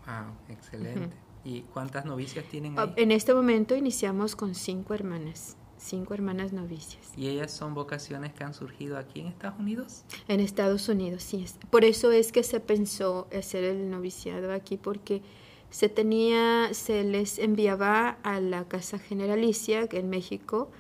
[0.07, 1.15] Wow, excelente.
[1.45, 2.93] ¿Y cuántas novicias tienen ahí?
[2.97, 7.13] En este momento iniciamos con cinco hermanas, cinco hermanas novicias.
[7.17, 10.05] ¿Y ellas son vocaciones que han surgido aquí en Estados Unidos?
[10.27, 11.47] En Estados Unidos, sí.
[11.71, 15.23] Por eso es que se pensó hacer el noviciado aquí, porque
[15.71, 20.71] se tenía, se les enviaba a la Casa Generalicia, que en México,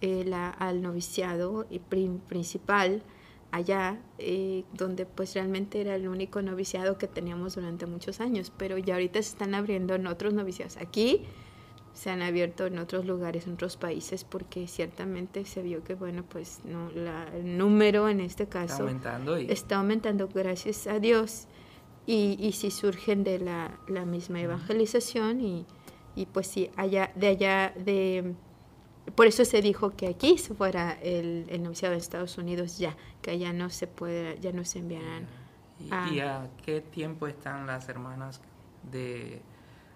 [0.00, 1.66] eh, al noviciado
[2.28, 3.02] principal
[3.50, 8.78] allá, eh, donde pues realmente era el único noviciado que teníamos durante muchos años, pero
[8.78, 10.76] ya ahorita se están abriendo en otros noviciados.
[10.76, 11.22] Aquí
[11.94, 16.24] se han abierto en otros lugares, en otros países, porque ciertamente se vio que, bueno,
[16.28, 21.48] pues no, el número en este caso está aumentando, está aumentando gracias a Dios
[22.08, 25.66] y, y si surgen de la, la misma evangelización y,
[26.16, 28.34] y, pues sí, allá, de allá, de...
[29.14, 33.32] Por eso se dijo que aquí fuera el, el noviciado de Estados Unidos ya, que
[33.32, 35.26] allá no se puede, ya no se enviarán.
[36.10, 38.40] ¿Y a, qué tiempo están las hermanas
[38.90, 39.42] de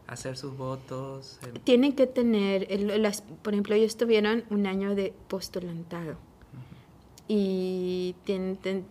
[0.07, 1.41] hacer sus votos?
[1.65, 2.69] Tienen que tener,
[3.01, 6.19] las, por ejemplo, ellos tuvieron un año de postulantado
[7.35, 8.15] y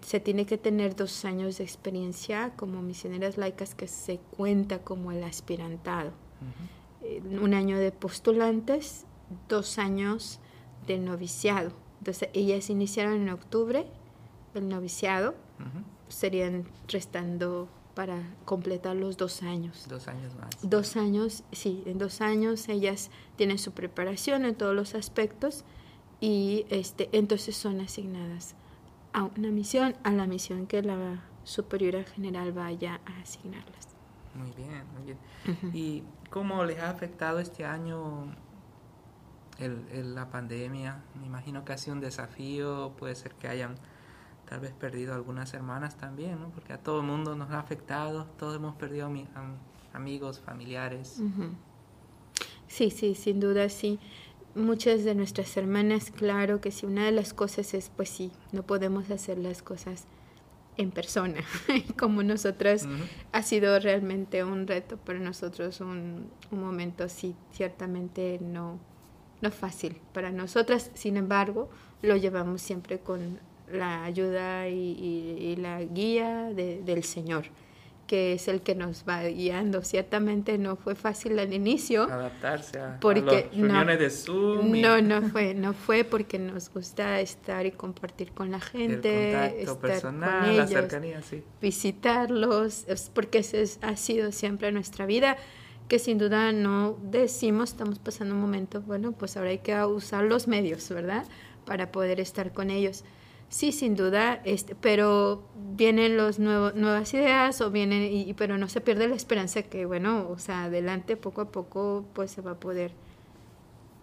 [0.02, 5.12] se tiene que tener dos años de experiencia como misioneras laicas que se cuenta como
[5.12, 6.10] el aspirantado.
[7.04, 9.06] Eh, un año de postulantes,
[9.48, 10.40] dos años
[10.88, 11.72] de noviciado.
[12.00, 13.86] Entonces, ellas iniciaron en octubre
[14.56, 15.36] el noviciado,
[16.08, 19.86] serían restando para completar los dos años.
[19.88, 20.50] Dos años más.
[20.64, 25.64] Dos años, sí, en dos años ellas tienen su preparación en todos los aspectos
[26.22, 28.56] y este, entonces son asignadas
[29.12, 33.88] a una misión, a la misión que la superiora general vaya a asignarlas.
[34.36, 35.74] Muy bien, muy bien.
[35.74, 38.36] ¿Y cómo les ha afectado este año
[39.58, 41.04] el, la pandemia?
[41.20, 43.76] Me imagino que ha sido un desafío, puede ser que hayan
[44.48, 46.50] tal vez perdido algunas hermanas también, ¿no?
[46.50, 49.12] porque a todo el mundo nos ha afectado, todos hemos perdido
[49.92, 51.20] amigos, familiares.
[52.68, 54.00] Sí, sí, sin duda sí
[54.56, 58.64] muchas de nuestras hermanas, claro que si una de las cosas es, pues sí, no
[58.64, 60.06] podemos hacer las cosas
[60.78, 61.42] en persona.
[61.98, 62.88] Como nosotras,
[63.32, 68.80] ha sido realmente un reto para nosotros, un, un, momento así, ciertamente no,
[69.42, 70.92] no fácil para nosotras.
[70.94, 71.70] Sin embargo,
[72.02, 73.40] lo llevamos siempre con
[73.72, 77.46] la ayuda y, la guía del Señor
[78.12, 79.86] que es el que nos va guiando.
[79.86, 82.04] Ciertamente no fue fácil al inicio.
[82.04, 84.82] Adaptarse a, porque, las reuniones de Zoom.
[84.82, 89.80] No, no fue, no fue porque nos gusta estar y compartir con la gente, estar
[89.80, 91.42] personal, con ellos, la cercanía, sí.
[91.62, 95.38] visitarlos, es porque ese ha sido siempre nuestra vida
[95.88, 100.26] que sin duda no decimos, estamos pasando un momento, bueno, pues ahora hay que usar
[100.26, 101.24] los medios, ¿verdad?
[101.64, 103.06] Para poder estar con ellos.
[103.52, 105.44] Sí, sin duda, este, pero
[105.76, 109.86] vienen los nuevos, nuevas ideas o vienen, y, pero no se pierde la esperanza que,
[109.86, 112.94] bueno, o sea, adelante poco a poco pues se va a poder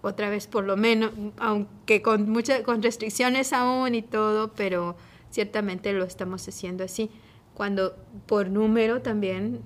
[0.03, 4.97] otra vez por lo menos, aunque con muchas con restricciones aún y todo, pero
[5.31, 7.11] ciertamente lo estamos haciendo así.
[7.55, 7.97] Cuando
[8.27, 9.63] por número también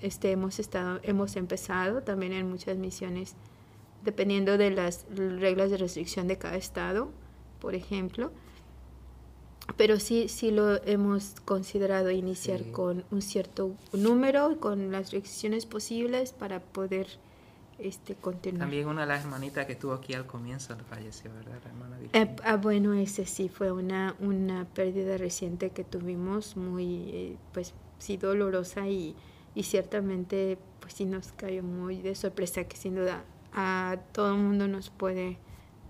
[0.00, 3.36] este, hemos, estado, hemos empezado también en muchas misiones,
[4.04, 7.10] dependiendo de las reglas de restricción de cada estado,
[7.60, 8.32] por ejemplo
[9.76, 16.32] pero sí, sí lo hemos considerado iniciar con un cierto número, con las reacciones posibles
[16.32, 17.06] para poder
[17.78, 18.60] este, continuar.
[18.60, 21.58] También una de las hermanitas que estuvo aquí al comienzo falleció, ¿verdad?
[21.62, 27.10] La hermana eh, ah, bueno, ese sí fue una, una pérdida reciente que tuvimos, muy,
[27.10, 29.14] eh, pues sí, dolorosa y,
[29.54, 34.40] y ciertamente, pues sí nos cayó muy de sorpresa que sin duda a todo el
[34.40, 35.38] mundo nos puede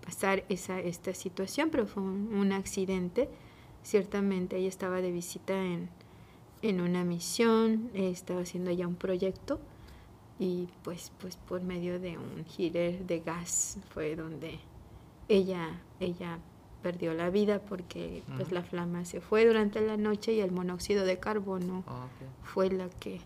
[0.05, 3.29] pasar esa, esta situación, pero fue un accidente
[3.89, 5.89] Ciertamente ella estaba de visita en,
[6.61, 9.59] en una misión, estaba haciendo ya un proyecto
[10.39, 14.59] y pues, pues por medio de un heater de gas fue donde
[15.31, 16.39] ella, ella
[16.83, 21.07] perdió la vida porque pues la flama se fue durante la noche y el monóxido
[21.07, 22.09] de carbono ah,
[22.43, 23.23] fue la que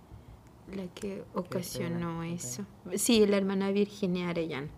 [0.76, 2.64] la que ocasionó eso.
[2.94, 4.68] Sí, la hermana Virginia Arellano.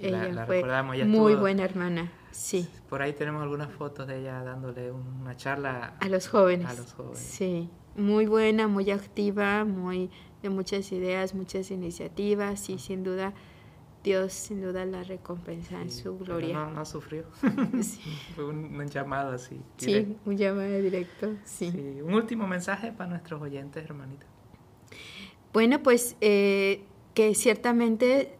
[0.00, 0.64] ella fue
[1.04, 2.10] muy buena hermana.
[2.30, 2.68] Sí.
[2.88, 6.68] Por ahí tenemos algunas fotos de ella dándole una charla a los jóvenes.
[7.14, 10.10] Sí, muy buena, muy activa, muy
[10.42, 13.34] de muchas ideas, muchas iniciativas y sin duda
[14.04, 16.54] Dios sin duda la recompensa en su gloria.
[16.54, 17.24] No, no, sufrió.
[17.82, 18.00] sí.
[18.34, 19.60] Fue un, llamado así.
[19.76, 21.34] Sí, un llamado directo.
[21.44, 21.68] Sí.
[22.02, 24.24] Un último mensaje para nuestros oyentes, hermanita.
[25.52, 28.36] Bueno, pues eh, que ciertamente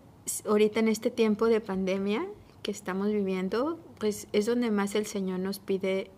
[0.46, 2.26] ahorita en este tiempo de pandemia
[2.70, 6.10] estamos viviendo, pues es donde más el Señor nos pide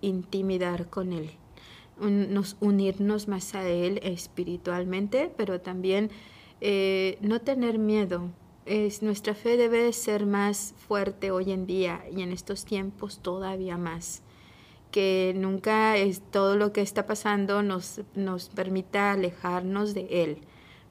[0.00, 1.30] intimidar con Él,
[2.00, 6.10] nos, unirnos más a Él espiritualmente, pero también
[6.60, 8.30] eh, no tener miedo.
[8.66, 13.76] Es, nuestra fe debe ser más fuerte hoy en día y en estos tiempos todavía
[13.76, 14.22] más.
[14.90, 20.38] Que nunca es todo lo que está pasando nos, nos permita alejarnos de Él,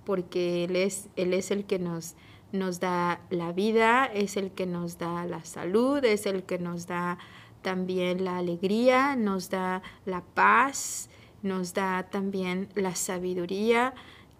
[0.05, 2.16] porque Él es, Él es el que nos
[2.51, 6.87] nos da la vida, es el que nos da la salud, es el que nos
[6.87, 7.17] da
[7.61, 11.09] también la alegría, nos da la paz,
[11.43, 13.93] nos da también la sabiduría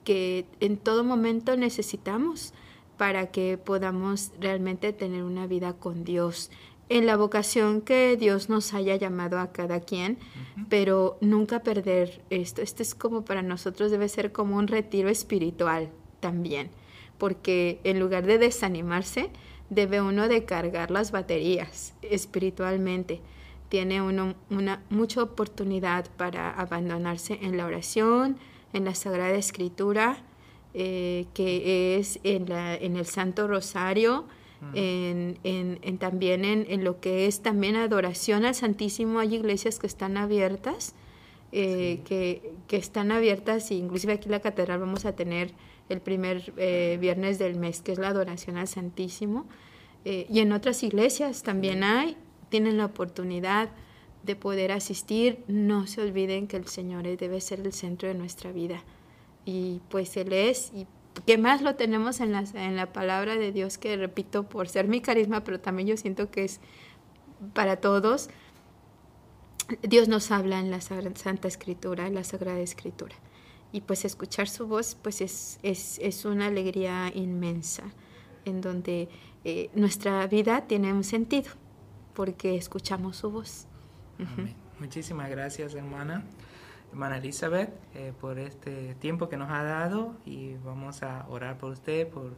[0.03, 2.53] que en todo momento necesitamos
[2.97, 6.51] para que podamos realmente tener una vida con Dios.
[6.89, 10.18] En la vocación que Dios nos haya llamado a cada quien,
[10.70, 12.64] pero nunca perder esto.
[12.64, 15.89] Esto es como para nosotros debe ser como un retiro espiritual
[16.20, 16.72] también
[17.20, 19.30] porque en lugar de desanimarse,
[19.70, 23.22] debe uno de cargar las baterías espiritualmente.
[23.70, 28.38] Tiene uno una mucha oportunidad para abandonarse en la oración,
[28.74, 30.18] en la Sagrada Escritura,
[30.74, 34.26] eh, que es en, la, en, el Santo Rosario,
[34.74, 39.20] en, en, también en, lo que es también adoración al Santísimo.
[39.20, 40.96] Hay iglesias que están abiertas,
[41.52, 45.54] eh, que, que, están abiertas, e inclusive aquí en la catedral vamos a tener
[45.90, 49.48] el primer eh, viernes del mes, que es la adoración al Santísimo.
[50.06, 52.16] Eh, y en otras iglesias también hay,
[52.50, 53.70] tienen la oportunidad
[54.24, 55.44] de poder asistir.
[55.48, 58.84] No se olviden que el Señor debe ser el centro de nuestra vida.
[59.46, 60.86] Y pues Él es, y
[61.26, 64.88] que más lo tenemos en la, en la palabra de Dios, que repito, por ser
[64.88, 66.60] mi carisma, pero también yo siento que es
[67.54, 68.30] para todos.
[69.82, 73.16] Dios nos habla en la Santa Escritura, en la Sagrada Escritura
[73.72, 77.84] y pues escuchar su voz pues es, es, es una alegría inmensa
[78.46, 79.10] en donde
[79.44, 81.52] eh, nuestra vida tiene un sentido
[82.14, 83.68] porque escuchamos su voz.
[84.80, 86.26] Muchísimas gracias hermana,
[86.92, 91.72] hermana Elizabeth, eh, por este tiempo que nos ha dado y vamos a orar por
[91.72, 92.34] usted, por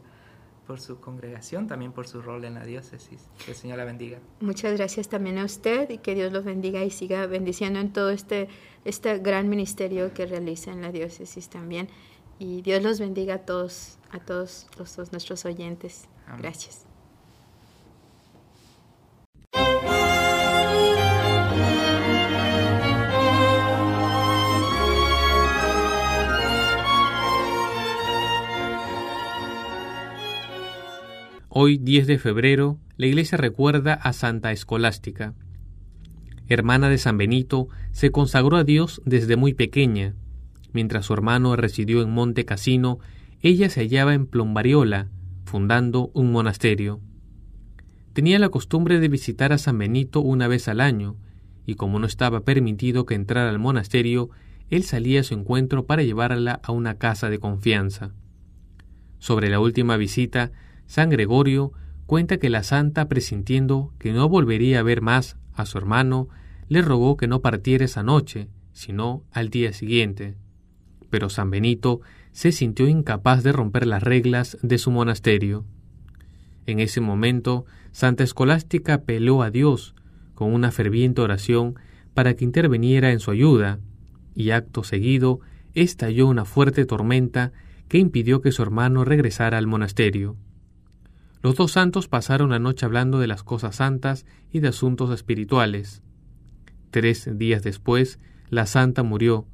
[0.66, 3.28] por su congregación, también por su rol en la diócesis.
[3.44, 4.18] Que el Señor la bendiga.
[4.40, 8.10] Muchas gracias también a usted y que Dios los bendiga y siga bendiciendo en todo
[8.10, 8.48] este,
[8.84, 11.88] este gran ministerio que realiza en la diócesis también.
[12.38, 16.08] Y Dios los bendiga a todos, a todos los, nuestros oyentes.
[16.38, 16.86] Gracias.
[31.54, 35.34] Hoy, 10 de febrero, la iglesia recuerda a Santa Escolástica.
[36.48, 40.14] Hermana de San Benito, se consagró a Dios desde muy pequeña.
[40.72, 43.00] Mientras su hermano residió en Monte Cassino,
[43.42, 45.10] ella se hallaba en Plombariola,
[45.44, 47.00] fundando un monasterio.
[48.14, 51.16] Tenía la costumbre de visitar a San Benito una vez al año,
[51.66, 54.30] y como no estaba permitido que entrara al monasterio,
[54.70, 58.14] él salía a su encuentro para llevarla a una casa de confianza.
[59.18, 60.50] Sobre la última visita,
[60.92, 61.72] San Gregorio
[62.04, 66.28] cuenta que la santa, presintiendo que no volvería a ver más a su hermano,
[66.68, 70.34] le rogó que no partiera esa noche, sino al día siguiente.
[71.08, 75.64] Pero San Benito se sintió incapaz de romper las reglas de su monasterio.
[76.66, 79.94] En ese momento, Santa Escolástica apeló a Dios
[80.34, 81.76] con una ferviente oración
[82.12, 83.78] para que interviniera en su ayuda,
[84.34, 85.40] y acto seguido
[85.72, 87.52] estalló una fuerte tormenta
[87.88, 90.36] que impidió que su hermano regresara al monasterio.
[91.42, 96.02] Los dos santos pasaron la noche hablando de las cosas santas y de asuntos espirituales.
[96.90, 99.46] Tres días después, la santa murió,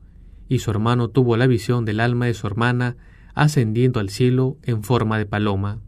[0.48, 2.96] y su hermano tuvo la visión del alma de su hermana
[3.34, 5.80] ascendiendo al cielo en forma de paloma.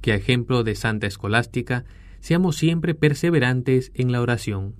[0.00, 1.84] Que a ejemplo de Santa Escolástica,
[2.20, 4.74] seamos siempre perseverantes en la oración.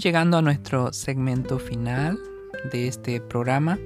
[0.00, 2.20] Llegando a nuestro segmento final
[2.70, 3.80] de este programa.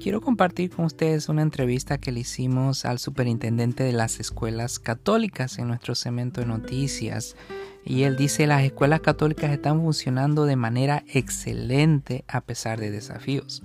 [0.00, 5.58] Quiero compartir con ustedes una entrevista que le hicimos al superintendente de las escuelas católicas
[5.58, 7.36] en nuestro segmento de noticias.
[7.84, 13.62] Y él dice las escuelas católicas están funcionando de manera excelente a pesar de desafíos.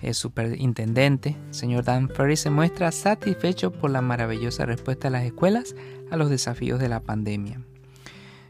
[0.00, 5.74] El superintendente, señor Dan Ferry, se muestra satisfecho por la maravillosa respuesta de las escuelas
[6.10, 7.60] a los desafíos de la pandemia.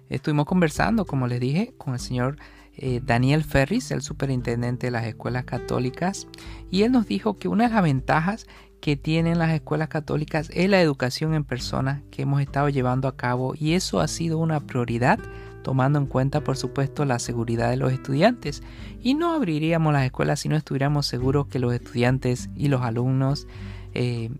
[0.09, 2.37] Estuvimos conversando, como les dije, con el señor
[2.83, 6.27] eh, Daniel Ferris, el superintendente de las escuelas católicas,
[6.71, 8.47] y él nos dijo que una de las ventajas
[8.81, 13.17] que tienen las escuelas católicas es la educación en persona que hemos estado llevando a
[13.17, 15.19] cabo y eso ha sido una prioridad
[15.63, 18.63] tomando en cuenta por supuesto la seguridad de los estudiantes
[19.03, 23.47] y no abriríamos las escuelas si no estuviéramos seguros que los estudiantes y los alumnos
[23.93, 24.31] eh,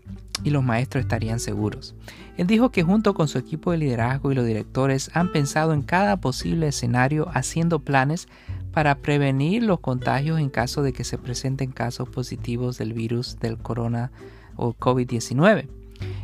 [0.43, 1.93] y los maestros estarían seguros.
[2.41, 5.83] Él dijo que junto con su equipo de liderazgo y los directores han pensado en
[5.83, 8.27] cada posible escenario haciendo planes
[8.73, 13.59] para prevenir los contagios en caso de que se presenten casos positivos del virus del
[13.59, 14.11] corona
[14.55, 15.67] o COVID-19.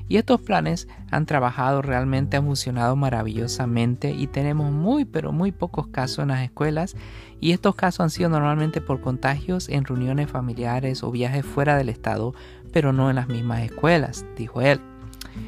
[0.07, 5.85] Y estos planes han trabajado realmente, han funcionado maravillosamente y tenemos muy pero muy pocos
[5.85, 6.95] casos en las escuelas
[7.39, 11.89] y estos casos han sido normalmente por contagios en reuniones familiares o viajes fuera del
[11.89, 12.33] estado,
[12.73, 14.81] pero no en las mismas escuelas, dijo él.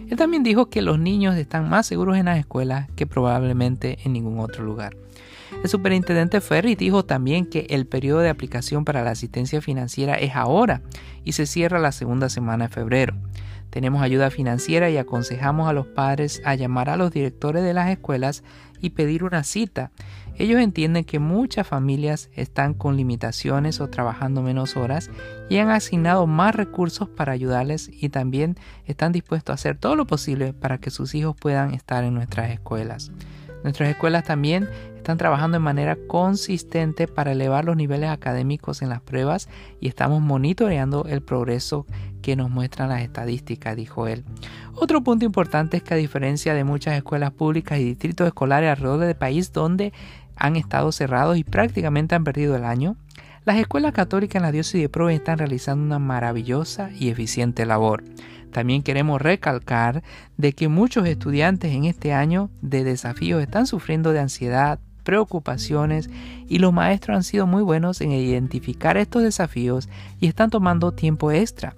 [0.09, 4.13] Él también dijo que los niños están más seguros en las escuelas que probablemente en
[4.13, 4.95] ningún otro lugar.
[5.63, 10.35] El superintendente Ferry dijo también que el periodo de aplicación para la asistencia financiera es
[10.35, 10.81] ahora
[11.23, 13.15] y se cierra la segunda semana de febrero.
[13.69, 17.89] Tenemos ayuda financiera y aconsejamos a los padres a llamar a los directores de las
[17.89, 18.43] escuelas
[18.81, 19.91] y pedir una cita.
[20.39, 25.11] Ellos entienden que muchas familias están con limitaciones o trabajando menos horas
[25.49, 30.07] y han asignado más recursos para ayudarles y también están dispuestos a hacer todo lo
[30.07, 33.11] posible para que sus hijos puedan estar en nuestras escuelas.
[33.63, 39.01] Nuestras escuelas también están trabajando de manera consistente para elevar los niveles académicos en las
[39.01, 39.49] pruebas
[39.81, 41.85] y estamos monitoreando el progreso
[42.21, 44.23] que nos muestran las estadísticas, dijo él.
[44.75, 48.99] Otro punto importante es que a diferencia de muchas escuelas públicas y distritos escolares alrededor
[48.99, 49.91] del país donde
[50.39, 52.95] han estado cerrados y prácticamente han perdido el año,
[53.45, 58.03] las escuelas católicas en la diócesis de Proven están realizando una maravillosa y eficiente labor.
[58.51, 60.03] También queremos recalcar
[60.37, 66.09] de que muchos estudiantes en este año de desafíos están sufriendo de ansiedad, preocupaciones
[66.47, 71.31] y los maestros han sido muy buenos en identificar estos desafíos y están tomando tiempo
[71.31, 71.75] extra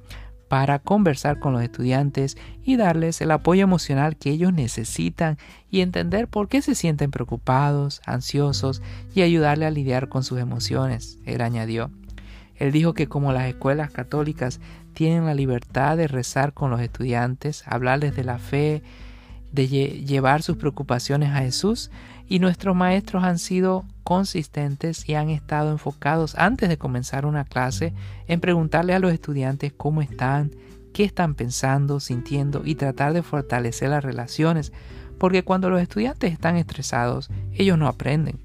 [0.52, 2.36] para conversar con los estudiantes
[2.66, 5.38] y darles el apoyo emocional que ellos necesitan
[5.70, 8.82] y entender por qué se sienten preocupados, ansiosos
[9.16, 11.90] y ayudarle a lidiar con sus emociones, él añadió.
[12.58, 14.60] Él dijo que como las escuelas católicas
[14.94, 18.84] tienen la libertad de rezar con los estudiantes, hablarles de la fe,
[19.52, 21.92] de llevar sus preocupaciones a Jesús,
[22.28, 27.94] y nuestros maestros han sido consistentes y han estado enfocados antes de comenzar una clase
[28.28, 30.52] en preguntarle a los estudiantes cómo están,
[30.94, 34.72] qué están pensando, sintiendo y tratar de fortalecer las relaciones,
[35.18, 38.40] porque cuando los estudiantes están estresados, ellos no aprenden.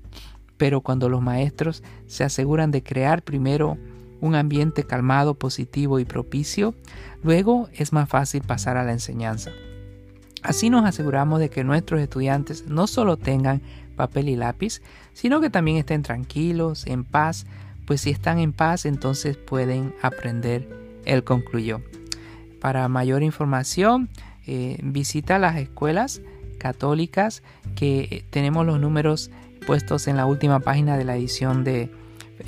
[0.57, 3.78] Pero cuando los maestros se aseguran de crear primero
[4.20, 6.74] un ambiente calmado, positivo y propicio,
[7.22, 9.52] luego es más fácil pasar a la enseñanza.
[10.47, 13.62] Así nos aseguramos de que nuestros estudiantes no solo tengan
[13.97, 14.80] papel y lápiz,
[15.12, 17.47] sino que también estén tranquilos, en paz,
[17.84, 20.68] pues si están en paz entonces pueden aprender,
[21.05, 21.80] él concluyó.
[22.61, 24.09] Para mayor información,
[24.47, 26.22] eh, visita las escuelas
[26.59, 27.42] católicas
[27.74, 29.32] que tenemos los números
[29.66, 31.90] puestos en la última página de la edición de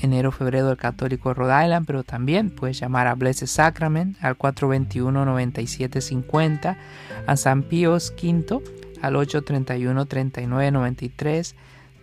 [0.00, 6.76] enero-febrero del Católico de Rhode Island, pero también puedes llamar a Blessed Sacrament al 421-9750,
[7.26, 8.60] a San Píos V
[9.02, 11.54] al 831-3993,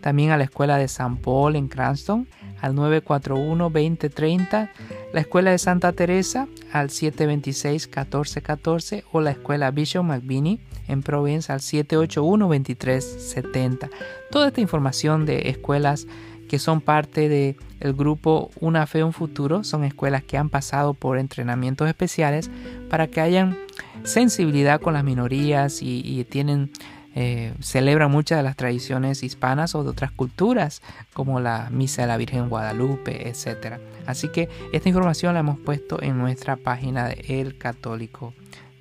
[0.02, 2.28] también a la Escuela de San Paul en Cranston
[2.62, 4.70] al 941-2030,
[5.14, 11.62] la Escuela de Santa Teresa al 726-1414 o la Escuela Bishop McBinney en Providence al
[11.62, 13.90] 781-2370.
[14.32, 16.08] Toda esta información de escuelas
[16.48, 21.18] que son parte del grupo Una Fe, un Futuro, son escuelas que han pasado por
[21.18, 22.50] entrenamientos especiales
[22.90, 23.58] para que hayan
[24.04, 26.72] sensibilidad con las minorías y, tienen
[27.18, 30.82] eh, celebran muchas de las tradiciones hispanas o de otras culturas,
[31.14, 33.80] como la Misa de la Virgen Guadalupe, etc.
[34.06, 38.34] Así que esta información la hemos puesto en nuestra página de El Católico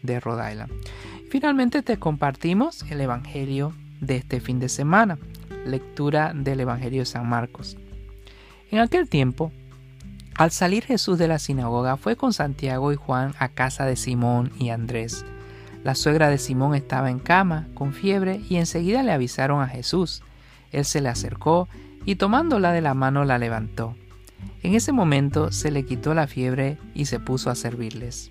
[0.03, 0.73] de Rhode Island.
[1.31, 5.19] Finalmente te compartimos el Evangelio de este fin de semana,
[5.65, 7.77] lectura del Evangelio de San Marcos.
[8.71, 9.53] En aquel tiempo,
[10.37, 14.51] al salir Jesús de la sinagoga, fue con Santiago y Juan a casa de Simón
[14.59, 15.25] y Andrés.
[15.85, 20.23] La suegra de Simón estaba en cama, con fiebre, y enseguida le avisaron a Jesús.
[20.73, 21.69] Él se le acercó
[22.05, 23.95] y tomándola de la mano la levantó.
[24.63, 28.31] En ese momento se le quitó la fiebre y se puso a servirles.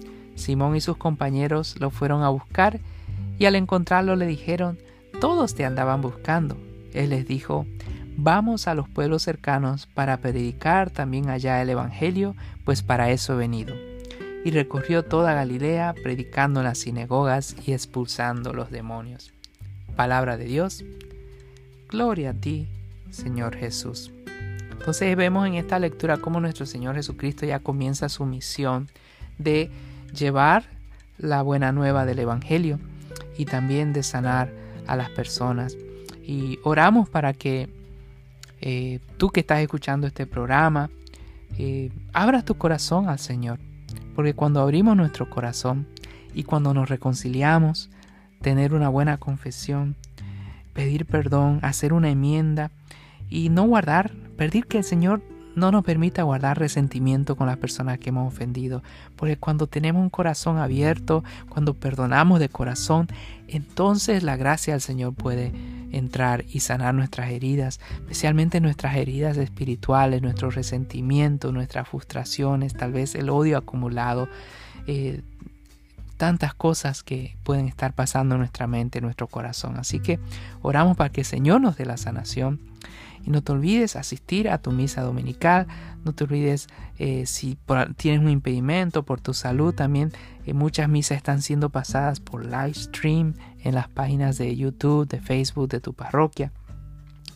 [0.35, 2.79] Simón y sus compañeros lo fueron a buscar
[3.37, 4.77] y al encontrarlo le dijeron,
[5.19, 6.57] todos te andaban buscando.
[6.93, 7.65] Él les dijo,
[8.17, 13.37] vamos a los pueblos cercanos para predicar también allá el Evangelio, pues para eso he
[13.37, 13.75] venido.
[14.43, 19.31] Y recorrió toda Galilea, predicando en las sinagogas y expulsando los demonios.
[19.95, 20.83] Palabra de Dios.
[21.89, 22.67] Gloria a ti,
[23.11, 24.11] Señor Jesús.
[24.71, 28.89] Entonces vemos en esta lectura cómo nuestro Señor Jesucristo ya comienza su misión
[29.37, 29.69] de
[30.13, 30.65] llevar
[31.17, 32.79] la buena nueva del Evangelio
[33.37, 34.51] y también de sanar
[34.87, 35.75] a las personas.
[36.23, 37.69] Y oramos para que
[38.61, 40.89] eh, tú que estás escuchando este programa,
[41.57, 43.59] eh, abras tu corazón al Señor.
[44.15, 45.87] Porque cuando abrimos nuestro corazón
[46.33, 47.89] y cuando nos reconciliamos,
[48.41, 49.95] tener una buena confesión,
[50.73, 52.71] pedir perdón, hacer una enmienda
[53.29, 55.21] y no guardar, pedir que el Señor
[55.55, 58.83] no nos permita guardar resentimiento con las personas que hemos ofendido,
[59.15, 63.07] porque cuando tenemos un corazón abierto, cuando perdonamos de corazón,
[63.47, 65.51] entonces la gracia del Señor puede
[65.91, 73.15] entrar y sanar nuestras heridas, especialmente nuestras heridas espirituales, nuestro resentimiento, nuestras frustraciones, tal vez
[73.15, 74.29] el odio acumulado,
[74.87, 75.21] eh,
[76.21, 79.77] tantas cosas que pueden estar pasando en nuestra mente, en nuestro corazón.
[79.77, 80.19] Así que
[80.61, 82.59] oramos para que el Señor nos dé la sanación
[83.25, 85.65] y no te olvides asistir a tu misa dominical.
[86.05, 86.67] No te olvides
[86.99, 87.57] eh, si
[87.97, 89.73] tienes un impedimento por tu salud.
[89.73, 90.11] También
[90.45, 95.21] eh, muchas misas están siendo pasadas por live stream en las páginas de YouTube, de
[95.21, 96.51] Facebook de tu parroquia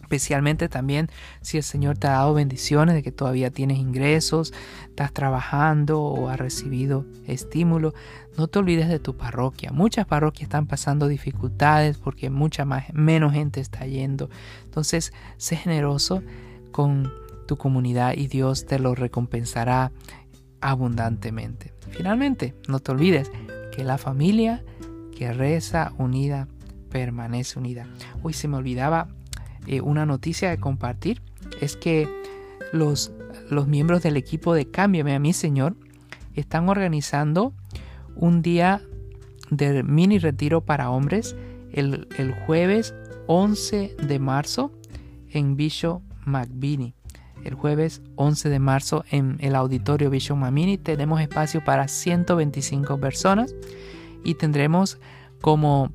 [0.06, 1.10] especialmente también
[1.42, 4.54] si el Señor te ha dado bendiciones de que todavía tienes ingresos,
[4.88, 7.94] estás trabajando o has recibido estímulo,
[8.38, 9.72] no te olvides de tu parroquia.
[9.72, 14.30] Muchas parroquias están pasando dificultades porque mucha más, menos gente está yendo.
[14.64, 16.22] Entonces, sé generoso
[16.72, 17.12] con
[17.48, 19.92] tu comunidad y Dios te lo recompensará
[20.62, 21.74] abundantemente.
[21.90, 23.32] Finalmente, no te olvides
[23.76, 24.64] que la familia
[25.18, 26.48] que reza unida
[26.90, 27.88] permanece unida.
[28.24, 29.10] Hoy se me olvidaba
[29.68, 31.22] eh, una noticia de compartir
[31.62, 32.10] es que
[32.72, 33.12] los,
[33.50, 35.76] los miembros del equipo de Cámbiame a mi Señor
[36.34, 37.54] están organizando
[38.16, 38.82] un día
[39.50, 41.36] de mini retiro para hombres
[41.72, 42.08] el,
[42.46, 42.94] jueves
[43.28, 44.72] 11 de marzo
[45.30, 46.94] en Bishop McBinney.
[47.44, 53.54] El jueves 11 de marzo en el auditorio Bishop McBinney tenemos espacio para 125 personas
[54.24, 55.00] y tendremos
[55.42, 55.92] como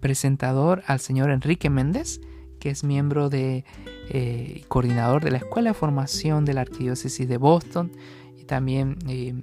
[0.00, 2.20] presentador al señor Enrique Méndez
[2.66, 3.64] que es miembro de
[4.08, 7.92] eh, coordinador de la Escuela de Formación de la Arquidiócesis de Boston
[8.36, 9.34] y también eh,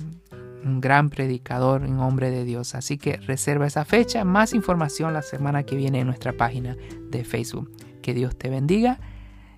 [0.65, 2.75] un gran predicador, un hombre de Dios.
[2.75, 4.25] Así que reserva esa fecha.
[4.25, 6.75] Más información la semana que viene en nuestra página
[7.11, 7.71] de Facebook.
[8.01, 8.99] Que Dios te bendiga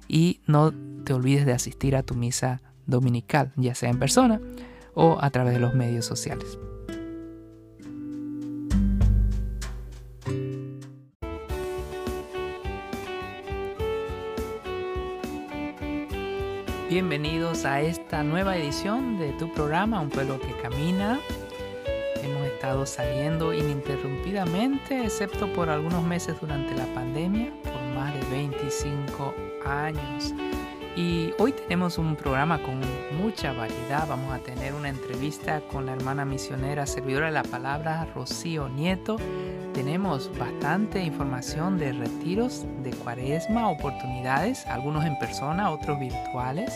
[0.07, 0.71] y no
[1.03, 4.39] te olvides de asistir a tu misa dominical, ya sea en persona
[4.93, 6.59] o a través de los medios sociales.
[16.95, 21.19] Bienvenidos a esta nueva edición de tu programa Un pueblo que camina.
[22.23, 29.35] Hemos estado saliendo ininterrumpidamente, excepto por algunos meses durante la pandemia, por más de 25
[29.65, 30.33] años.
[30.95, 32.79] Y hoy tenemos un programa con
[33.21, 34.07] mucha variedad.
[34.07, 39.17] Vamos a tener una entrevista con la hermana misionera servidora de la palabra Rocío Nieto.
[39.73, 46.73] Tenemos bastante información de retiros de cuaresma, oportunidades, algunos en persona, otros virtuales.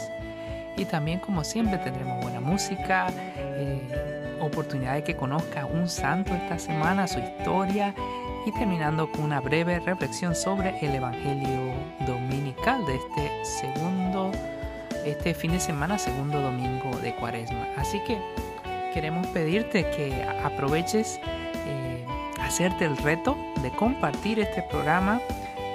[0.76, 3.08] Y también como siempre tendremos buena música,
[3.38, 7.96] eh, oportunidad de que conozca un santo esta semana, su historia
[8.46, 11.74] y terminando con una breve reflexión sobre el Evangelio
[12.08, 14.32] dominical de este segundo,
[15.06, 17.68] este fin de semana, segundo domingo de Cuaresma.
[17.78, 18.18] Así que
[18.94, 21.20] queremos pedirte que aproveches
[21.66, 22.06] eh,
[22.42, 25.22] hacerte el reto de compartir este programa.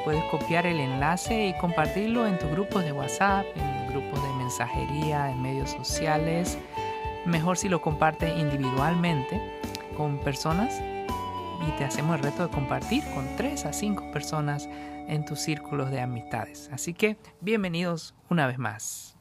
[0.05, 5.31] Puedes copiar el enlace y compartirlo en tus grupos de WhatsApp, en grupos de mensajería,
[5.31, 6.59] en medios sociales.
[7.25, 9.41] Mejor si lo compartes individualmente
[9.97, 10.81] con personas
[11.67, 14.69] y te hacemos el reto de compartir con 3 a 5 personas
[15.09, 16.71] en tus círculos de amistades.
[16.73, 19.14] Así que bienvenidos una vez más.